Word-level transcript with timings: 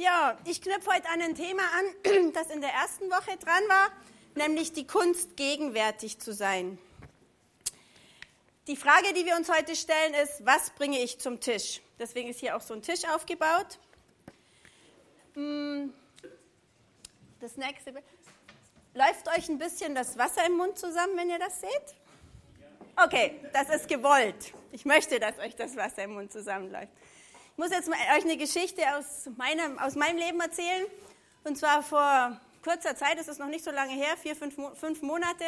Ja, 0.00 0.34
ich 0.46 0.62
knüpfe 0.62 0.90
heute 0.94 1.10
an 1.10 1.20
ein 1.20 1.34
Thema 1.34 1.62
an, 1.62 2.32
das 2.32 2.48
in 2.48 2.62
der 2.62 2.70
ersten 2.70 3.10
Woche 3.10 3.36
dran 3.36 3.62
war, 3.68 3.90
nämlich 4.34 4.72
die 4.72 4.86
Kunst, 4.86 5.36
gegenwärtig 5.36 6.18
zu 6.18 6.32
sein. 6.32 6.78
Die 8.66 8.76
Frage, 8.76 9.12
die 9.12 9.26
wir 9.26 9.36
uns 9.36 9.50
heute 9.50 9.76
stellen, 9.76 10.14
ist, 10.14 10.46
was 10.46 10.70
bringe 10.70 10.98
ich 11.02 11.18
zum 11.18 11.38
Tisch? 11.38 11.82
Deswegen 11.98 12.30
ist 12.30 12.40
hier 12.40 12.56
auch 12.56 12.62
so 12.62 12.72
ein 12.72 12.80
Tisch 12.80 13.04
aufgebaut. 13.14 13.78
Hm, 15.34 15.92
das 17.38 17.58
nächste. 17.58 17.92
Läuft 18.94 19.28
euch 19.36 19.50
ein 19.50 19.58
bisschen 19.58 19.94
das 19.94 20.16
Wasser 20.16 20.46
im 20.46 20.56
Mund 20.56 20.78
zusammen, 20.78 21.14
wenn 21.14 21.28
ihr 21.28 21.38
das 21.38 21.60
seht? 21.60 21.94
Okay, 22.96 23.38
das 23.52 23.68
ist 23.68 23.86
gewollt. 23.86 24.54
Ich 24.72 24.86
möchte, 24.86 25.20
dass 25.20 25.38
euch 25.40 25.56
das 25.56 25.76
Wasser 25.76 26.04
im 26.04 26.14
Mund 26.14 26.32
zusammenläuft. 26.32 26.92
Muss 27.60 27.72
jetzt 27.72 27.90
mal 27.90 27.98
euch 28.16 28.24
eine 28.24 28.38
Geschichte 28.38 28.80
aus 28.96 29.28
meinem, 29.36 29.78
aus 29.78 29.94
meinem 29.94 30.16
Leben 30.16 30.40
erzählen. 30.40 30.86
Und 31.44 31.58
zwar 31.58 31.82
vor 31.82 32.40
kurzer 32.64 32.96
Zeit, 32.96 33.18
das 33.18 33.28
ist 33.28 33.38
noch 33.38 33.48
nicht 33.48 33.62
so 33.62 33.70
lange 33.70 33.92
her, 33.92 34.16
vier, 34.16 34.34
fünf, 34.34 34.54
fünf 34.78 35.02
Monate, 35.02 35.44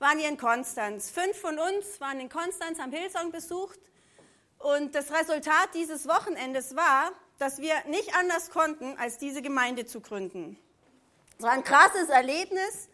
waren 0.00 0.18
wir 0.18 0.28
in 0.28 0.36
Konstanz. 0.36 1.12
Fünf 1.12 1.40
von 1.40 1.56
uns 1.60 2.00
waren 2.00 2.18
in 2.18 2.28
Konstanz, 2.28 2.80
haben 2.80 2.90
Hillsong 2.90 3.30
besucht. 3.30 3.78
Und 4.58 4.96
das 4.96 5.12
Resultat 5.12 5.68
dieses 5.74 6.08
Wochenendes 6.08 6.74
war, 6.74 7.12
dass 7.38 7.60
wir 7.60 7.74
nicht 7.86 8.16
anders 8.16 8.50
konnten, 8.50 8.98
als 8.98 9.18
diese 9.18 9.40
Gemeinde 9.40 9.86
zu 9.86 10.00
gründen. 10.00 10.58
Es 11.38 11.44
war 11.44 11.52
ein 11.52 11.62
krasses 11.62 12.08
Erlebnis. 12.08 12.88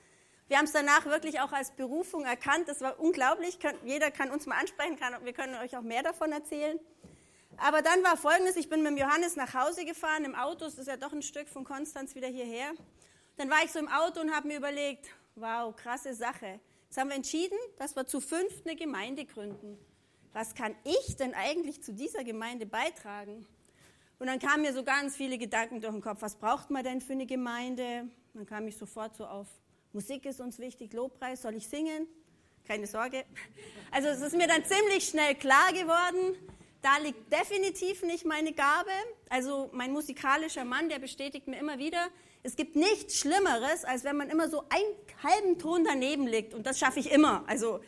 Wir 0.48 0.58
haben 0.58 0.66
es 0.66 0.72
danach 0.72 1.06
wirklich 1.06 1.40
auch 1.40 1.52
als 1.52 1.70
Berufung 1.70 2.26
erkannt. 2.26 2.68
Das 2.68 2.82
war 2.82 3.00
unglaublich. 3.00 3.58
Jeder 3.86 4.10
kann 4.10 4.30
uns 4.30 4.44
mal 4.44 4.58
ansprechen, 4.58 4.98
wir 5.22 5.32
können 5.32 5.54
euch 5.54 5.74
auch 5.78 5.82
mehr 5.82 6.02
davon 6.02 6.30
erzählen. 6.30 6.78
Aber 7.58 7.82
dann 7.82 8.02
war 8.02 8.16
Folgendes, 8.16 8.56
ich 8.56 8.68
bin 8.68 8.82
mit 8.82 8.92
dem 8.92 8.96
Johannes 8.96 9.36
nach 9.36 9.54
Hause 9.54 9.84
gefahren 9.84 10.24
im 10.24 10.34
Auto, 10.34 10.64
es 10.64 10.78
ist 10.78 10.88
ja 10.88 10.96
doch 10.96 11.12
ein 11.12 11.22
Stück 11.22 11.48
von 11.48 11.64
Konstanz 11.64 12.14
wieder 12.14 12.28
hierher. 12.28 12.72
Dann 13.36 13.50
war 13.50 13.64
ich 13.64 13.72
so 13.72 13.78
im 13.78 13.88
Auto 13.88 14.20
und 14.20 14.34
habe 14.34 14.48
mir 14.48 14.58
überlegt, 14.58 15.06
wow, 15.36 15.74
krasse 15.74 16.14
Sache. 16.14 16.60
Jetzt 16.84 16.98
haben 16.98 17.08
wir 17.08 17.16
entschieden, 17.16 17.58
dass 17.78 17.96
wir 17.96 18.06
zu 18.06 18.20
fünft 18.20 18.66
eine 18.66 18.76
Gemeinde 18.76 19.24
gründen. 19.24 19.78
Was 20.32 20.54
kann 20.54 20.74
ich 20.84 21.16
denn 21.16 21.34
eigentlich 21.34 21.82
zu 21.82 21.92
dieser 21.92 22.24
Gemeinde 22.24 22.66
beitragen? 22.66 23.46
Und 24.18 24.26
dann 24.26 24.38
kamen 24.38 24.62
mir 24.62 24.72
so 24.72 24.84
ganz 24.84 25.16
viele 25.16 25.38
Gedanken 25.38 25.80
durch 25.80 25.92
den 25.92 26.02
Kopf. 26.02 26.22
Was 26.22 26.36
braucht 26.36 26.70
man 26.70 26.84
denn 26.84 27.00
für 27.00 27.12
eine 27.12 27.26
Gemeinde? 27.26 28.08
Dann 28.32 28.46
kam 28.46 28.66
ich 28.68 28.76
sofort 28.76 29.16
so 29.16 29.26
auf, 29.26 29.48
Musik 29.92 30.26
ist 30.26 30.40
uns 30.40 30.58
wichtig, 30.58 30.92
Lobpreis, 30.92 31.42
soll 31.42 31.54
ich 31.54 31.68
singen? 31.68 32.08
Keine 32.64 32.86
Sorge. 32.86 33.24
Also 33.92 34.08
es 34.08 34.20
ist 34.20 34.36
mir 34.36 34.48
dann 34.48 34.64
ziemlich 34.64 35.08
schnell 35.08 35.34
klar 35.36 35.72
geworden, 35.72 36.36
da 36.84 36.98
liegt 36.98 37.32
definitiv 37.32 38.02
nicht 38.02 38.26
meine 38.26 38.52
Gabe. 38.52 38.90
Also 39.30 39.70
mein 39.72 39.92
musikalischer 39.92 40.64
Mann, 40.64 40.88
der 40.88 40.98
bestätigt 40.98 41.48
mir 41.48 41.58
immer 41.58 41.78
wieder, 41.78 42.08
es 42.42 42.56
gibt 42.56 42.76
nichts 42.76 43.18
Schlimmeres, 43.18 43.84
als 43.84 44.04
wenn 44.04 44.16
man 44.16 44.28
immer 44.28 44.50
so 44.50 44.64
einen 44.68 44.94
halben 45.22 45.58
Ton 45.58 45.84
daneben 45.84 46.26
liegt. 46.26 46.52
Und 46.52 46.66
das 46.66 46.78
schaffe 46.78 47.00
ich 47.00 47.10
immer. 47.10 47.42
Also 47.46 47.80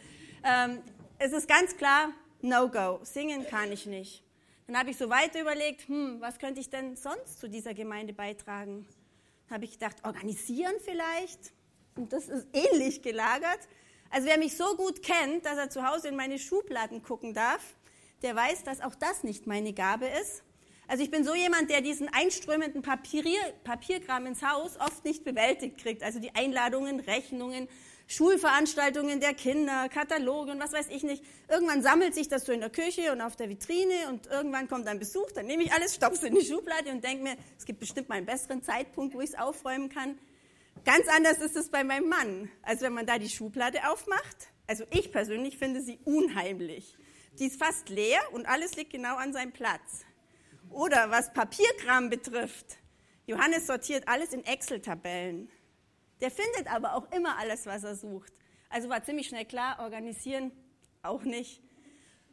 ähm, 0.43 0.83
es 1.19 1.33
ist 1.33 1.47
ganz 1.47 1.77
klar, 1.77 2.11
no 2.41 2.69
go. 2.71 3.01
Singen 3.03 3.47
kann 3.47 3.71
ich 3.71 3.85
nicht. 3.85 4.25
Dann 4.67 4.79
habe 4.79 4.91
ich 4.91 4.97
so 4.97 5.11
weiter 5.11 5.43
überlegt, 5.43 5.87
hm, 5.89 6.21
was 6.21 6.39
könnte 6.39 6.61
ich 6.61 6.71
denn 6.71 6.97
sonst 6.97 7.39
zu 7.39 7.49
dieser 7.49 7.75
Gemeinde 7.75 8.15
beitragen? 8.15 8.87
habe 9.51 9.65
ich 9.65 9.73
gedacht, 9.73 9.97
organisieren 10.05 10.75
vielleicht. 10.85 11.53
Und 11.95 12.13
das 12.13 12.29
ist 12.29 12.47
ähnlich 12.53 13.03
gelagert. 13.03 13.61
Also 14.11 14.27
wer 14.27 14.39
mich 14.39 14.57
so 14.57 14.77
gut 14.77 15.03
kennt, 15.03 15.47
dass 15.47 15.57
er 15.57 15.71
zu 15.71 15.87
Hause 15.87 16.09
in 16.09 16.17
meine 16.17 16.39
Schubladen 16.39 17.03
gucken 17.03 17.35
darf, 17.35 17.63
der 18.22 18.34
weiß, 18.34 18.64
dass 18.64 18.81
auch 18.81 18.95
das 18.95 19.22
nicht 19.22 19.47
meine 19.47 19.72
Gabe 19.72 20.06
ist. 20.06 20.42
Also 20.89 21.03
ich 21.03 21.11
bin 21.11 21.25
so 21.25 21.34
jemand, 21.34 21.69
der 21.69 21.81
diesen 21.81 22.09
einströmenden 22.09 22.83
Papier, 22.83 23.25
Papierkram 23.64 24.27
ins 24.27 24.42
Haus 24.42 24.78
oft 24.78 25.05
nicht 25.05 25.25
bewältigt 25.25 25.78
kriegt. 25.78 26.03
Also 26.03 26.20
die 26.20 26.34
Einladungen, 26.34 27.00
Rechnungen, 27.00 27.69
Schulveranstaltungen 28.06 29.19
der 29.19 29.34
Kinder, 29.34 29.88
Kataloge 29.88 30.53
und 30.53 30.60
was 30.60 30.72
weiß 30.72 30.88
ich 30.91 31.03
nicht. 31.03 31.25
Irgendwann 31.49 31.82
sammelt 31.82 32.15
sich 32.15 32.28
das 32.28 32.44
so 32.44 32.53
in 32.53 32.60
der 32.60 32.71
Küche 32.71 33.10
und 33.10 33.21
auf 33.21 33.34
der 33.34 33.49
Vitrine 33.49 34.09
und 34.10 34.26
irgendwann 34.28 34.69
kommt 34.69 34.87
ein 34.87 35.00
Besuch, 35.00 35.32
dann 35.32 35.47
nehme 35.47 35.65
ich 35.65 35.72
alles, 35.72 35.97
stopfe 35.97 36.15
es 36.15 36.22
in 36.22 36.34
die 36.37 36.47
Schublade 36.47 36.91
und 36.91 37.03
denke 37.03 37.25
mir, 37.25 37.37
es 37.59 37.65
gibt 37.65 37.81
bestimmt 37.81 38.09
mal 38.09 38.16
einen 38.16 38.26
besseren 38.26 38.62
Zeitpunkt, 38.62 39.15
wo 39.15 39.21
ich 39.21 39.31
es 39.31 39.38
aufräumen 39.38 39.88
kann. 39.88 40.16
Ganz 40.84 41.09
anders 41.09 41.38
ist 41.38 41.56
es 41.56 41.69
bei 41.69 41.82
meinem 41.82 42.09
Mann. 42.09 42.49
Also 42.62 42.82
wenn 42.82 42.93
man 42.93 43.06
da 43.06 43.19
die 43.19 43.28
Schublade 43.28 43.91
aufmacht, 43.91 44.50
also 44.69 44.84
ich 44.93 45.10
persönlich 45.10 45.59
finde 45.59 45.82
sie 45.82 45.99
unheimlich. 46.05 46.97
Die 47.39 47.47
ist 47.47 47.63
fast 47.63 47.91
leer 47.91 48.21
und 48.33 48.47
alles 48.47 48.77
liegt 48.77 48.93
genau 48.93 49.17
an 49.17 49.33
seinem 49.33 49.53
Platz. 49.53 50.05
Oder 50.71 51.11
was 51.11 51.33
Papierkram 51.33 52.09
betrifft, 52.09 52.79
Johannes 53.27 53.67
sortiert 53.67 54.09
alles 54.09 54.33
in 54.33 54.45
Excel-Tabellen. 54.45 55.51
Der 56.21 56.31
findet 56.31 56.73
aber 56.73 56.95
auch 56.95 57.11
immer 57.13 57.37
alles, 57.39 57.67
was 57.67 57.85
er 57.85 57.95
sucht. 57.95 58.33
Also 58.71 58.89
war 58.89 59.03
ziemlich 59.05 59.29
schnell 59.29 59.45
klar, 59.45 59.81
organisieren 59.81 60.51
auch 61.03 61.23
nicht. 61.23 61.61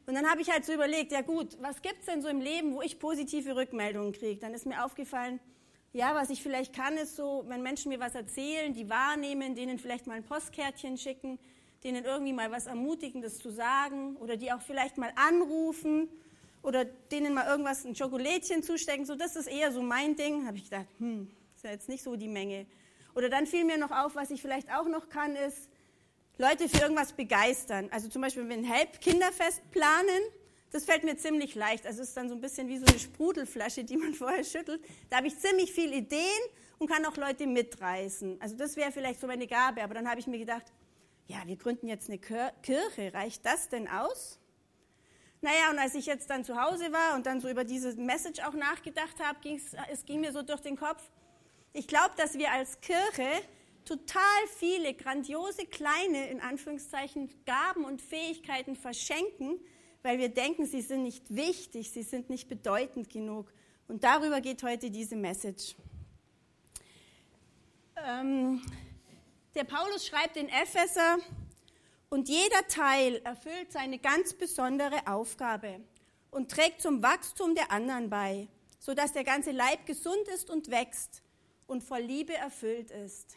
Und 0.05 0.15
dann 0.15 0.29
habe 0.29 0.41
ich 0.41 0.49
halt 0.49 0.65
so 0.65 0.73
überlegt, 0.73 1.11
ja 1.11 1.21
gut, 1.21 1.57
was 1.61 1.81
gibt 1.81 1.99
es 1.99 2.05
denn 2.05 2.21
so 2.21 2.27
im 2.27 2.41
Leben, 2.41 2.73
wo 2.73 2.81
ich 2.81 2.99
positive 2.99 3.55
Rückmeldungen 3.55 4.13
kriege? 4.13 4.39
Dann 4.39 4.53
ist 4.53 4.65
mir 4.65 4.83
aufgefallen, 4.85 5.39
ja, 5.93 6.15
was 6.15 6.29
ich 6.29 6.41
vielleicht 6.41 6.73
kann, 6.73 6.97
ist 6.97 7.15
so, 7.15 7.43
wenn 7.47 7.61
Menschen 7.61 7.89
mir 7.89 7.99
was 7.99 8.15
erzählen, 8.15 8.73
die 8.73 8.89
wahrnehmen, 8.89 9.53
denen 9.55 9.77
vielleicht 9.77 10.07
mal 10.07 10.15
ein 10.15 10.23
Postkärtchen 10.23 10.97
schicken, 10.97 11.39
denen 11.83 12.05
irgendwie 12.05 12.33
mal 12.33 12.51
was 12.51 12.65
Ermutigendes 12.65 13.39
zu 13.39 13.49
sagen 13.49 14.15
oder 14.17 14.37
die 14.37 14.51
auch 14.51 14.61
vielleicht 14.61 14.97
mal 14.97 15.11
anrufen 15.15 16.09
oder 16.61 16.85
denen 16.85 17.33
mal 17.33 17.45
irgendwas, 17.45 17.85
ein 17.85 17.95
Schokolädchen 17.95 18.63
zustecken. 18.63 19.05
So, 19.05 19.15
das 19.15 19.35
ist 19.35 19.47
eher 19.47 19.71
so 19.71 19.81
mein 19.81 20.15
Ding. 20.15 20.47
Habe 20.47 20.57
ich 20.57 20.65
gedacht, 20.65 20.87
hm, 20.97 21.29
ist 21.55 21.63
ja 21.63 21.71
jetzt 21.71 21.89
nicht 21.89 22.03
so 22.03 22.15
die 22.15 22.29
Menge. 22.29 22.65
Oder 23.15 23.29
dann 23.29 23.45
fiel 23.45 23.65
mir 23.65 23.77
noch 23.77 23.91
auf, 23.91 24.15
was 24.15 24.31
ich 24.31 24.41
vielleicht 24.41 24.73
auch 24.73 24.87
noch 24.87 25.09
kann, 25.09 25.35
ist 25.35 25.69
Leute 26.37 26.67
für 26.67 26.81
irgendwas 26.81 27.13
begeistern. 27.13 27.89
Also 27.91 28.07
zum 28.07 28.21
Beispiel, 28.21 28.43
wenn 28.43 28.49
wir 28.49 28.57
ein 28.57 28.73
Help-Kinderfest 28.73 29.69
planen, 29.71 30.21
das 30.71 30.85
fällt 30.85 31.03
mir 31.03 31.15
ziemlich 31.17 31.53
leicht. 31.53 31.85
Also 31.85 32.01
es 32.01 32.09
ist 32.09 32.17
dann 32.17 32.29
so 32.29 32.35
ein 32.35 32.41
bisschen 32.41 32.67
wie 32.67 32.79
so 32.79 32.85
eine 32.85 32.97
Sprudelflasche, 32.97 33.83
die 33.83 33.97
man 33.97 34.13
vorher 34.15 34.43
schüttelt. 34.43 34.81
Da 35.09 35.17
habe 35.17 35.27
ich 35.27 35.37
ziemlich 35.37 35.71
viele 35.71 35.95
Ideen 35.95 36.41
und 36.79 36.89
kann 36.89 37.05
auch 37.05 37.15
Leute 37.17 37.45
mitreißen. 37.45 38.41
Also 38.41 38.55
das 38.55 38.75
wäre 38.75 38.91
vielleicht 38.91 39.19
so 39.19 39.27
meine 39.27 39.45
Gabe. 39.45 39.83
Aber 39.83 39.93
dann 39.93 40.09
habe 40.09 40.19
ich 40.19 40.27
mir 40.27 40.39
gedacht, 40.39 40.65
ja, 41.33 41.47
wir 41.47 41.55
gründen 41.55 41.87
jetzt 41.87 42.09
eine 42.09 42.19
Kirche. 42.19 43.13
Reicht 43.13 43.45
das 43.45 43.69
denn 43.69 43.87
aus? 43.87 44.39
Naja, 45.41 45.71
und 45.71 45.79
als 45.79 45.95
ich 45.95 46.05
jetzt 46.05 46.29
dann 46.29 46.45
zu 46.45 46.61
Hause 46.61 46.91
war 46.93 47.15
und 47.15 47.25
dann 47.25 47.41
so 47.41 47.49
über 47.49 47.63
diese 47.63 47.95
Message 47.95 48.41
auch 48.41 48.53
nachgedacht 48.53 49.19
habe, 49.21 49.39
es 49.91 50.05
ging 50.05 50.21
mir 50.21 50.31
so 50.31 50.41
durch 50.41 50.61
den 50.61 50.77
Kopf, 50.77 51.03
ich 51.73 51.87
glaube, 51.87 52.11
dass 52.17 52.35
wir 52.35 52.51
als 52.51 52.79
Kirche 52.81 53.27
total 53.83 54.47
viele 54.57 54.93
grandiose 54.93 55.65
kleine, 55.65 56.29
in 56.29 56.39
Anführungszeichen, 56.39 57.29
Gaben 57.45 57.83
und 57.83 58.01
Fähigkeiten 58.01 58.75
verschenken, 58.75 59.59
weil 60.03 60.19
wir 60.19 60.29
denken, 60.29 60.65
sie 60.65 60.81
sind 60.81 61.03
nicht 61.03 61.35
wichtig, 61.35 61.91
sie 61.91 62.03
sind 62.03 62.29
nicht 62.29 62.47
bedeutend 62.47 63.09
genug. 63.09 63.51
Und 63.87 64.03
darüber 64.03 64.39
geht 64.39 64.63
heute 64.63 64.91
diese 64.91 65.15
Message. 65.15 65.75
Ähm, 67.97 68.61
der 69.55 69.63
Paulus 69.63 70.05
schreibt 70.05 70.37
in 70.37 70.49
Epheser, 70.49 71.17
und 72.13 72.29
jeder 72.29 72.67
Teil 72.67 73.21
erfüllt 73.23 73.71
seine 73.71 73.97
ganz 73.97 74.33
besondere 74.35 75.07
Aufgabe 75.07 75.79
und 76.29 76.51
trägt 76.51 76.79
zum 76.79 77.01
Wachstum 77.01 77.55
der 77.55 77.71
anderen 77.71 78.11
bei, 78.11 78.47
sodass 78.77 79.13
der 79.13 79.23
ganze 79.23 79.49
Leib 79.49 79.87
gesund 79.87 80.27
ist 80.27 80.51
und 80.51 80.69
wächst 80.69 81.23
und 81.65 81.83
voll 81.83 82.01
Liebe 82.01 82.35
erfüllt 82.35 82.91
ist. 82.91 83.35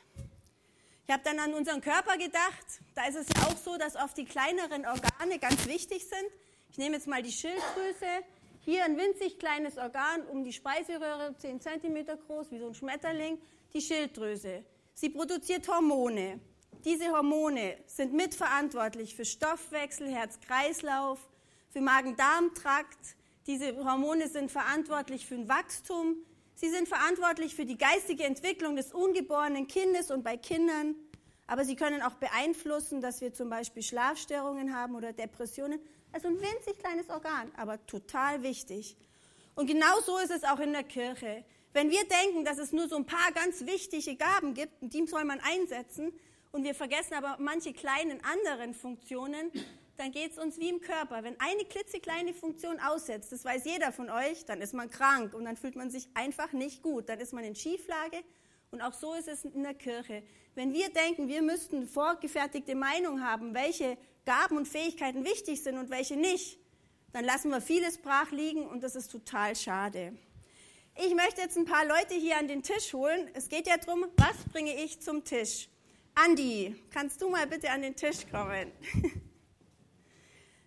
Ich 1.07 1.11
habe 1.11 1.23
dann 1.25 1.39
an 1.39 1.55
unseren 1.55 1.81
Körper 1.81 2.19
gedacht. 2.19 2.67
Da 2.95 3.07
ist 3.07 3.17
es 3.17 3.29
ja 3.35 3.45
auch 3.47 3.57
so, 3.57 3.79
dass 3.79 3.97
oft 3.97 4.19
die 4.19 4.27
kleineren 4.27 4.85
Organe 4.85 5.39
ganz 5.39 5.67
wichtig 5.67 6.07
sind. 6.07 6.31
Ich 6.69 6.77
nehme 6.77 6.97
jetzt 6.97 7.07
mal 7.07 7.23
die 7.23 7.33
Schilddrüse. 7.33 8.25
Hier 8.61 8.85
ein 8.85 8.99
winzig 8.99 9.39
kleines 9.39 9.79
Organ 9.79 10.27
um 10.27 10.45
die 10.45 10.53
Speiseröhre, 10.53 11.35
10 11.39 11.63
cm 11.63 12.07
groß, 12.27 12.51
wie 12.51 12.59
so 12.59 12.67
ein 12.67 12.75
Schmetterling, 12.75 13.39
die 13.73 13.81
Schilddrüse. 13.81 14.65
Sie 14.99 15.11
produziert 15.11 15.69
Hormone. 15.69 16.41
Diese 16.85 17.13
Hormone 17.13 17.77
sind 17.87 18.13
mitverantwortlich 18.13 19.15
für 19.15 19.25
Stoffwechsel, 19.25 20.09
Herz-Kreislauf, 20.09 21.21
für 21.71 21.81
Magen-Darm-Trakt. 21.81 23.17
Diese 23.47 23.77
Hormone 23.85 24.29
sind 24.29 24.51
verantwortlich 24.51 25.27
für 25.27 25.37
ein 25.37 25.49
Wachstum, 25.49 26.17
Sie 26.59 26.71
sind 26.71 26.89
verantwortlich 26.89 27.55
für 27.55 27.67
die 27.67 27.77
geistige 27.77 28.25
Entwicklung 28.25 28.77
des 28.77 28.95
ungeborenen 28.95 29.67
Kindes 29.69 30.11
und 30.11 30.25
bei 30.25 30.39
Kindern, 30.39 30.95
aber 31.47 31.67
sie 31.67 31.77
können 31.77 32.01
auch 32.01 32.15
beeinflussen, 32.15 33.03
dass 33.03 33.21
wir 33.21 33.35
zum 33.35 33.51
Beispiel 33.51 33.83
Schlafstörungen 33.83 34.75
haben 34.75 34.95
oder 34.95 35.13
Depressionen. 35.13 35.79
Also 36.13 36.29
ein 36.29 36.41
winzig 36.41 36.79
kleines 36.79 37.11
Organ, 37.11 37.53
aber 37.59 37.85
total 37.87 38.43
wichtig. 38.43 38.97
Und 39.55 39.67
genau 39.67 40.01
so 40.01 40.17
ist 40.17 40.31
es 40.31 40.45
auch 40.45 40.59
in 40.59 40.73
der 40.73 40.85
Kirche. 40.85 41.45
Wenn 41.77 41.91
wir 41.91 42.05
denken, 42.09 42.43
dass 42.43 42.57
es 42.57 42.73
nur 42.73 42.89
so 42.89 42.97
ein 42.97 43.05
paar 43.05 43.33
ganz 43.33 43.67
wichtige 43.67 44.17
Gaben 44.17 44.55
gibt, 44.55 44.73
die 44.81 45.07
soll 45.07 45.27
man 45.27 45.41
einsetzen, 45.41 46.11
und 46.51 46.65
wir 46.65 46.75
vergessen 46.75 47.13
aber 47.13 47.37
manche 47.39 47.75
kleinen 47.75 48.19
anderen 48.25 48.73
Funktionen, 48.73 49.53
dann 49.99 50.11
geht 50.11 50.33
es 50.33 50.39
uns 50.39 50.59
wie 50.59 50.71
im 50.71 50.81
Körper. 50.81 51.23
Wenn 51.23 51.39
eine 51.39 51.67
klitzekleine 51.67 52.33
Funktion 52.33 52.81
aussetzt, 52.81 53.31
das 53.31 53.45
weiß 53.45 53.67
jeder 53.67 53.93
von 53.93 54.09
euch, 54.09 54.47
dann 54.47 54.63
ist 54.63 54.73
man 54.73 54.89
krank 54.89 55.35
und 55.35 55.45
dann 55.45 55.59
fühlt 55.59 55.77
man 55.77 55.91
sich 55.91 56.09
einfach 56.15 56.55
nicht 56.55 56.83
gut. 56.83 57.11
Dann 57.11 57.21
ist 57.21 57.35
man 57.35 57.45
in 57.45 57.55
Schieflage 57.55 58.25
und 58.71 58.81
auch 58.81 58.95
so 58.95 59.13
ist 59.13 59.29
es 59.29 59.45
in 59.45 59.63
der 59.63 59.75
Kirche. 59.75 60.23
Wenn 60.55 60.73
wir 60.73 60.89
denken, 60.89 61.29
wir 61.29 61.43
müssten 61.43 61.87
vorgefertigte 61.87 62.75
Meinung 62.75 63.23
haben, 63.23 63.53
welche 63.53 63.99
Gaben 64.25 64.57
und 64.57 64.67
Fähigkeiten 64.67 65.27
wichtig 65.27 65.63
sind 65.63 65.77
und 65.77 65.91
welche 65.91 66.17
nicht, 66.17 66.59
dann 67.13 67.27
lassen 67.27 67.51
wir 67.51 67.61
vieles 67.61 67.99
brach 67.99 68.31
liegen 68.31 68.67
und 68.67 68.83
das 68.83 68.97
ist 68.97 69.09
total 69.09 69.55
schade. 69.55 70.17
Ich 70.99 71.15
möchte 71.15 71.43
jetzt 71.43 71.59
ein 71.59 71.67
paar 71.67 71.85
Leute 71.85 72.15
hier 72.15 72.39
an 72.39 72.49
den 72.49 72.63
Tisch 72.63 72.95
holen. 72.95 73.29
Es 73.35 73.51
geht 73.51 73.67
ja 73.67 73.77
darum, 73.77 74.07
was 74.17 74.37
bringe 74.51 74.75
ich 74.83 74.99
zum 75.01 75.23
Tisch? 75.23 75.69
Andi, 76.15 76.75
kannst 76.91 77.21
du 77.21 77.29
mal 77.29 77.47
bitte 77.47 77.71
an 77.71 77.83
den 77.83 77.95
Tisch 77.95 78.27
kommen? 78.31 78.73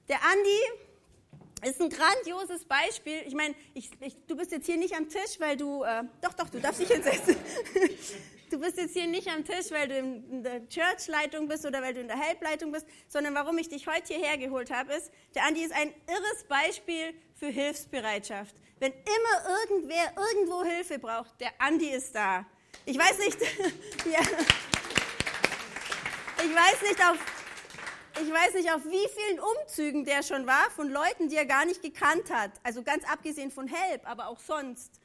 Der 0.08 0.18
Andi 0.18 1.68
ist 1.68 1.82
ein 1.82 1.90
grandioses 1.90 2.64
Beispiel. 2.66 3.24
Ich 3.26 3.34
meine, 3.34 3.56
ich, 3.74 3.90
ich, 4.02 4.16
du 4.28 4.36
bist 4.36 4.52
jetzt 4.52 4.68
hier 4.68 4.78
nicht 4.78 4.96
am 4.96 5.10
Tisch, 5.10 5.40
weil 5.40 5.58
du, 5.58 5.84
äh, 5.84 6.04
doch, 6.22 6.34
doch, 6.34 6.50
du 6.50 6.60
darfst 6.60 6.82
dich 6.82 6.90
jetzt 6.90 7.06
setzen. 7.06 7.36
Du 8.50 8.60
bist 8.60 8.78
jetzt 8.78 8.94
hier 8.94 9.06
nicht 9.06 9.28
am 9.28 9.46
Tisch, 9.46 9.70
weil 9.70 9.88
du 9.88 9.96
in 9.96 10.42
der 10.42 10.68
Churchleitung 10.68 11.48
bist 11.48 11.68
oder 11.68 11.84
weil 11.84 11.94
du 11.94 12.02
in 12.02 12.08
der 12.08 12.20
Helpleitung 12.20 12.72
bist, 12.72 12.88
sondern 13.08 13.36
warum 13.36 13.58
ich 13.60 13.70
dich 13.70 13.86
heute 13.86 14.16
hierher 14.16 14.40
geholt 14.40 14.72
habe, 14.72 14.92
ist, 14.94 15.12
der 15.36 15.44
Andi 15.44 15.62
ist 15.62 15.72
ein 15.72 15.94
irres 16.08 16.44
Beispiel 16.48 17.14
für 17.36 17.48
Hilfsbereitschaft. 17.48 18.56
Wenn 18.80 18.92
immer 18.92 19.60
irgendwer 19.62 20.14
irgendwo 20.18 20.64
Hilfe 20.64 20.98
braucht, 20.98 21.40
der 21.40 21.52
Andi 21.60 21.90
ist 21.92 22.16
da. 22.16 22.44
Ich 22.86 22.98
weiß 22.98 23.20
nicht, 23.20 23.40
ja, 24.12 24.22
ich 26.44 26.56
weiß 26.56 26.82
nicht, 26.82 27.00
auf 27.08 27.18
ich 28.22 28.34
weiß 28.34 28.54
nicht, 28.56 28.70
auf 28.74 28.84
wie 28.84 29.08
vielen 29.16 29.40
Umzügen 29.40 30.04
der 30.04 30.24
schon 30.24 30.46
war 30.48 30.70
von 30.72 30.90
Leuten, 30.90 31.30
die 31.30 31.38
er 31.38 31.46
gar 31.46 31.66
nicht 31.66 31.82
gekannt 31.82 32.30
hat. 32.32 32.52
Also 32.64 32.84
ganz 32.84 33.06
abgesehen 33.10 33.52
von 33.52 33.68
Help, 33.68 34.10
aber 34.10 34.28
auch 34.28 34.40
sonst. 34.40 35.00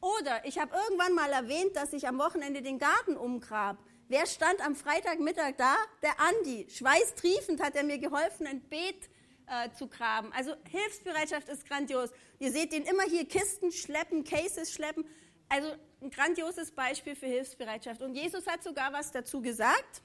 Oder 0.00 0.44
ich 0.44 0.58
habe 0.58 0.74
irgendwann 0.74 1.14
mal 1.14 1.30
erwähnt, 1.30 1.76
dass 1.76 1.92
ich 1.92 2.08
am 2.08 2.18
Wochenende 2.18 2.62
den 2.62 2.78
Garten 2.78 3.16
umgrab. 3.16 3.78
Wer 4.08 4.26
stand 4.26 4.64
am 4.64 4.74
Freitagmittag 4.74 5.56
da? 5.56 5.76
Der 6.02 6.18
Andi. 6.18 6.66
Schweißtriefend 6.68 7.62
hat 7.62 7.76
er 7.76 7.84
mir 7.84 7.98
geholfen, 7.98 8.46
ein 8.46 8.60
Beet 8.62 9.08
äh, 9.46 9.70
zu 9.72 9.88
graben. 9.88 10.32
Also 10.32 10.54
Hilfsbereitschaft 10.68 11.48
ist 11.48 11.66
grandios. 11.66 12.10
Ihr 12.38 12.50
seht 12.50 12.72
ihn 12.72 12.84
immer 12.84 13.04
hier 13.04 13.26
Kisten 13.26 13.70
schleppen, 13.70 14.24
Cases 14.24 14.72
schleppen. 14.72 15.04
Also 15.48 15.68
ein 16.00 16.10
grandioses 16.10 16.70
Beispiel 16.70 17.14
für 17.14 17.26
Hilfsbereitschaft. 17.26 18.00
Und 18.00 18.14
Jesus 18.14 18.46
hat 18.46 18.62
sogar 18.62 18.92
was 18.92 19.12
dazu 19.12 19.42
gesagt. 19.42 20.02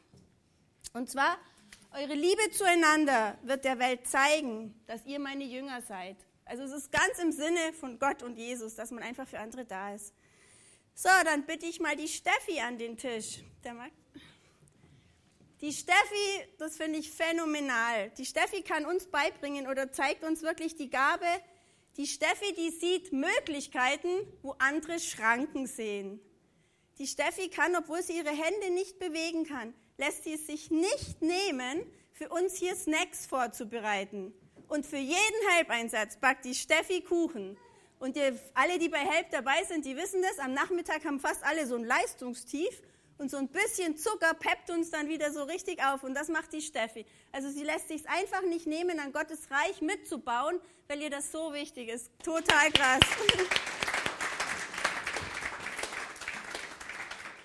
Und 0.94 1.10
zwar, 1.10 1.38
eure 1.92 2.14
Liebe 2.14 2.52
zueinander 2.52 3.38
wird 3.44 3.64
der 3.64 3.80
Welt 3.80 4.06
zeigen, 4.08 4.80
dass 4.88 5.06
ihr 5.06 5.20
meine 5.20 5.46
Jünger 5.46 5.82
seid. 5.82 6.18
Also 6.46 6.64
es 6.64 6.72
ist 6.72 6.92
ganz 6.92 7.20
im 7.20 7.32
Sinne 7.32 7.74
von 7.74 7.98
Gott 8.00 8.22
und 8.24 8.38
Jesus, 8.38 8.76
dass 8.76 8.92
man 8.92 9.04
einfach 9.04 9.28
für 9.28 9.40
andere 9.40 9.66
da 9.66 9.94
ist. 9.94 10.14
So, 10.94 11.10
dann 11.24 11.46
bitte 11.46 11.66
ich 11.66 11.80
mal 11.80 11.96
die 11.96 12.08
Steffi 12.08 12.60
an 12.62 12.78
den 12.78 12.98
Tisch. 12.98 13.40
Die 15.62 15.74
Steffi, 15.74 16.48
das 16.60 16.78
finde 16.78 17.00
ich 17.00 17.12
phänomenal. 17.12 18.12
Die 18.12 18.26
Steffi 18.26 18.62
kann 18.62 18.86
uns 18.86 19.08
beibringen 19.08 19.68
oder 19.68 19.92
zeigt 19.92 20.24
uns 20.24 20.44
wirklich 20.44 20.76
die 20.76 20.90
Gabe. 20.90 21.26
Die 21.98 22.08
Steffi, 22.08 22.54
die 22.54 22.70
sieht 22.70 23.12
Möglichkeiten, 23.12 24.10
wo 24.42 24.56
andere 24.60 25.00
Schranken 25.00 25.66
sehen. 25.66 26.20
Die 27.00 27.08
Steffi 27.08 27.50
kann, 27.50 27.76
obwohl 27.76 28.04
sie 28.04 28.18
ihre 28.18 28.30
Hände 28.30 28.70
nicht 28.72 29.00
bewegen 29.00 29.46
kann, 29.46 29.74
lässt 29.98 30.24
sie 30.26 30.34
es 30.34 30.46
sich 30.46 30.72
nicht 30.72 31.22
nehmen, 31.22 31.82
für 32.12 32.30
uns 32.30 32.56
hier 32.56 32.76
Snacks 32.76 33.26
vorzubereiten. 33.26 34.34
Und 34.68 34.86
für 34.86 34.98
jeden 34.98 35.50
Help-Einsatz 35.52 36.18
backt 36.18 36.46
die 36.46 36.56
Steffi 36.56 37.02
Kuchen. 37.02 37.58
Und 38.00 38.18
ihr, 38.18 38.38
alle, 38.54 38.78
die 38.78 38.90
bei 38.90 39.00
Help 39.00 39.30
dabei 39.32 39.64
sind, 39.68 39.86
die 39.86 39.96
wissen 39.96 40.22
das. 40.22 40.40
Am 40.40 40.54
Nachmittag 40.54 41.06
haben 41.06 41.20
fast 41.20 41.44
alle 41.44 41.66
so 41.66 41.76
ein 41.76 41.86
Leistungstief. 41.86 42.82
Und 43.18 43.32
so 43.32 43.38
ein 43.38 43.48
bisschen 43.48 43.96
Zucker 43.96 44.34
peppt 44.34 44.70
uns 44.72 44.92
dann 44.92 45.08
wieder 45.08 45.32
so 45.32 45.44
richtig 45.44 45.82
auf. 45.84 46.04
Und 46.04 46.16
das 46.16 46.28
macht 46.28 46.52
die 46.52 46.62
Steffi. 46.62 47.06
Also 47.32 47.50
sie 47.50 47.64
lässt 47.64 47.88
sich 47.88 48.10
einfach 48.10 48.42
nicht 48.42 48.68
nehmen, 48.68 49.00
an 49.00 49.14
Gottes 49.14 49.50
Reich 49.50 49.82
mitzubauen, 49.82 50.60
weil 50.90 51.02
ihr 51.02 51.10
das 51.10 51.32
so 51.32 51.54
wichtig 51.54 51.88
ist. 51.90 52.12
Total 52.24 52.72
krass. 52.72 53.00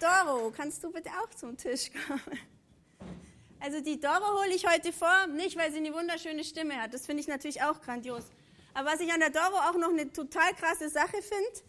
Doro, 0.01 0.51
kannst 0.51 0.83
du 0.83 0.91
bitte 0.91 1.11
auch 1.23 1.31
zum 1.35 1.57
Tisch 1.57 1.91
kommen? 2.07 2.41
Also 3.63 3.81
die 3.81 4.01
Doro 4.01 4.41
hole 4.41 4.55
ich 4.55 4.67
heute 4.67 4.91
vor, 4.91 5.27
nicht 5.27 5.57
weil 5.57 5.71
sie 5.71 5.79
eine 5.79 5.93
wunderschöne 5.93 6.45
Stimme 6.45 6.81
hat, 6.81 6.95
das 6.95 7.05
finde 7.05 7.21
ich 7.21 7.29
natürlich 7.29 7.63
auch 7.63 7.81
grandios. 7.83 8.25
Aber 8.73 8.91
was 8.91 9.01
ich 9.01 9.13
an 9.13 9.21
der 9.21 9.29
Doro 9.29 9.57
auch 9.69 9.77
noch 9.77 9.91
eine 9.91 10.11
total 10.11 10.55
krasse 10.55 10.89
Sache 10.89 11.21
finde, 11.21 11.61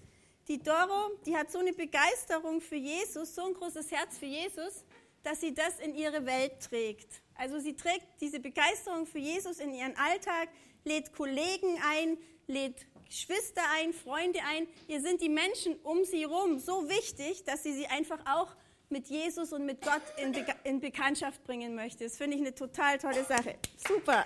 die 0.48 0.58
Doro, 0.58 1.12
die 1.26 1.36
hat 1.36 1.52
so 1.52 1.60
eine 1.60 1.74
Begeisterung 1.74 2.62
für 2.62 2.78
Jesus, 2.78 3.36
so 3.36 3.46
ein 3.46 3.54
großes 3.54 3.92
Herz 3.92 4.18
für 4.18 4.26
Jesus, 4.26 4.86
dass 5.24 5.42
sie 5.42 5.54
das 5.54 5.80
in 5.80 5.94
ihre 5.94 6.26
Welt 6.26 6.54
trägt. 6.62 7.22
Also 7.36 7.60
sie 7.60 7.76
trägt 7.76 8.08
diese 8.22 8.40
Begeisterung 8.40 9.06
für 9.06 9.20
Jesus 9.20 9.60
in 9.60 9.74
ihren 9.74 9.96
Alltag, 9.98 10.48
lädt 10.86 11.14
Kollegen 11.14 11.78
ein, 11.92 12.18
lädt 12.48 12.86
Geschwister 13.06 13.64
ein, 13.76 13.92
Freunde 13.92 14.40
ein. 14.48 14.66
Ihr 14.88 15.02
sind 15.02 15.22
die 15.22 15.30
Menschen 15.30 15.76
um 15.84 16.06
sie 16.06 16.22
herum 16.22 16.58
so 16.58 16.88
wichtig, 16.88 17.44
dass 17.44 17.64
sie 17.64 17.74
sie 17.74 17.88
einfach 17.88 18.20
auch 18.26 18.56
mit 18.92 19.08
Jesus 19.08 19.54
und 19.54 19.66
mit 19.66 19.82
Gott 19.82 20.02
in, 20.18 20.32
Be 20.32 20.46
in 20.64 20.80
Bekanntschaft 20.80 21.44
bringen 21.44 21.76
möchte. 21.76 22.04
Das 22.04 22.18
finde 22.18 22.36
ich 22.36 22.42
eine 22.42 22.54
total 22.54 22.98
tolle 22.98 23.24
Sache. 23.24 23.56
Super. 23.78 24.26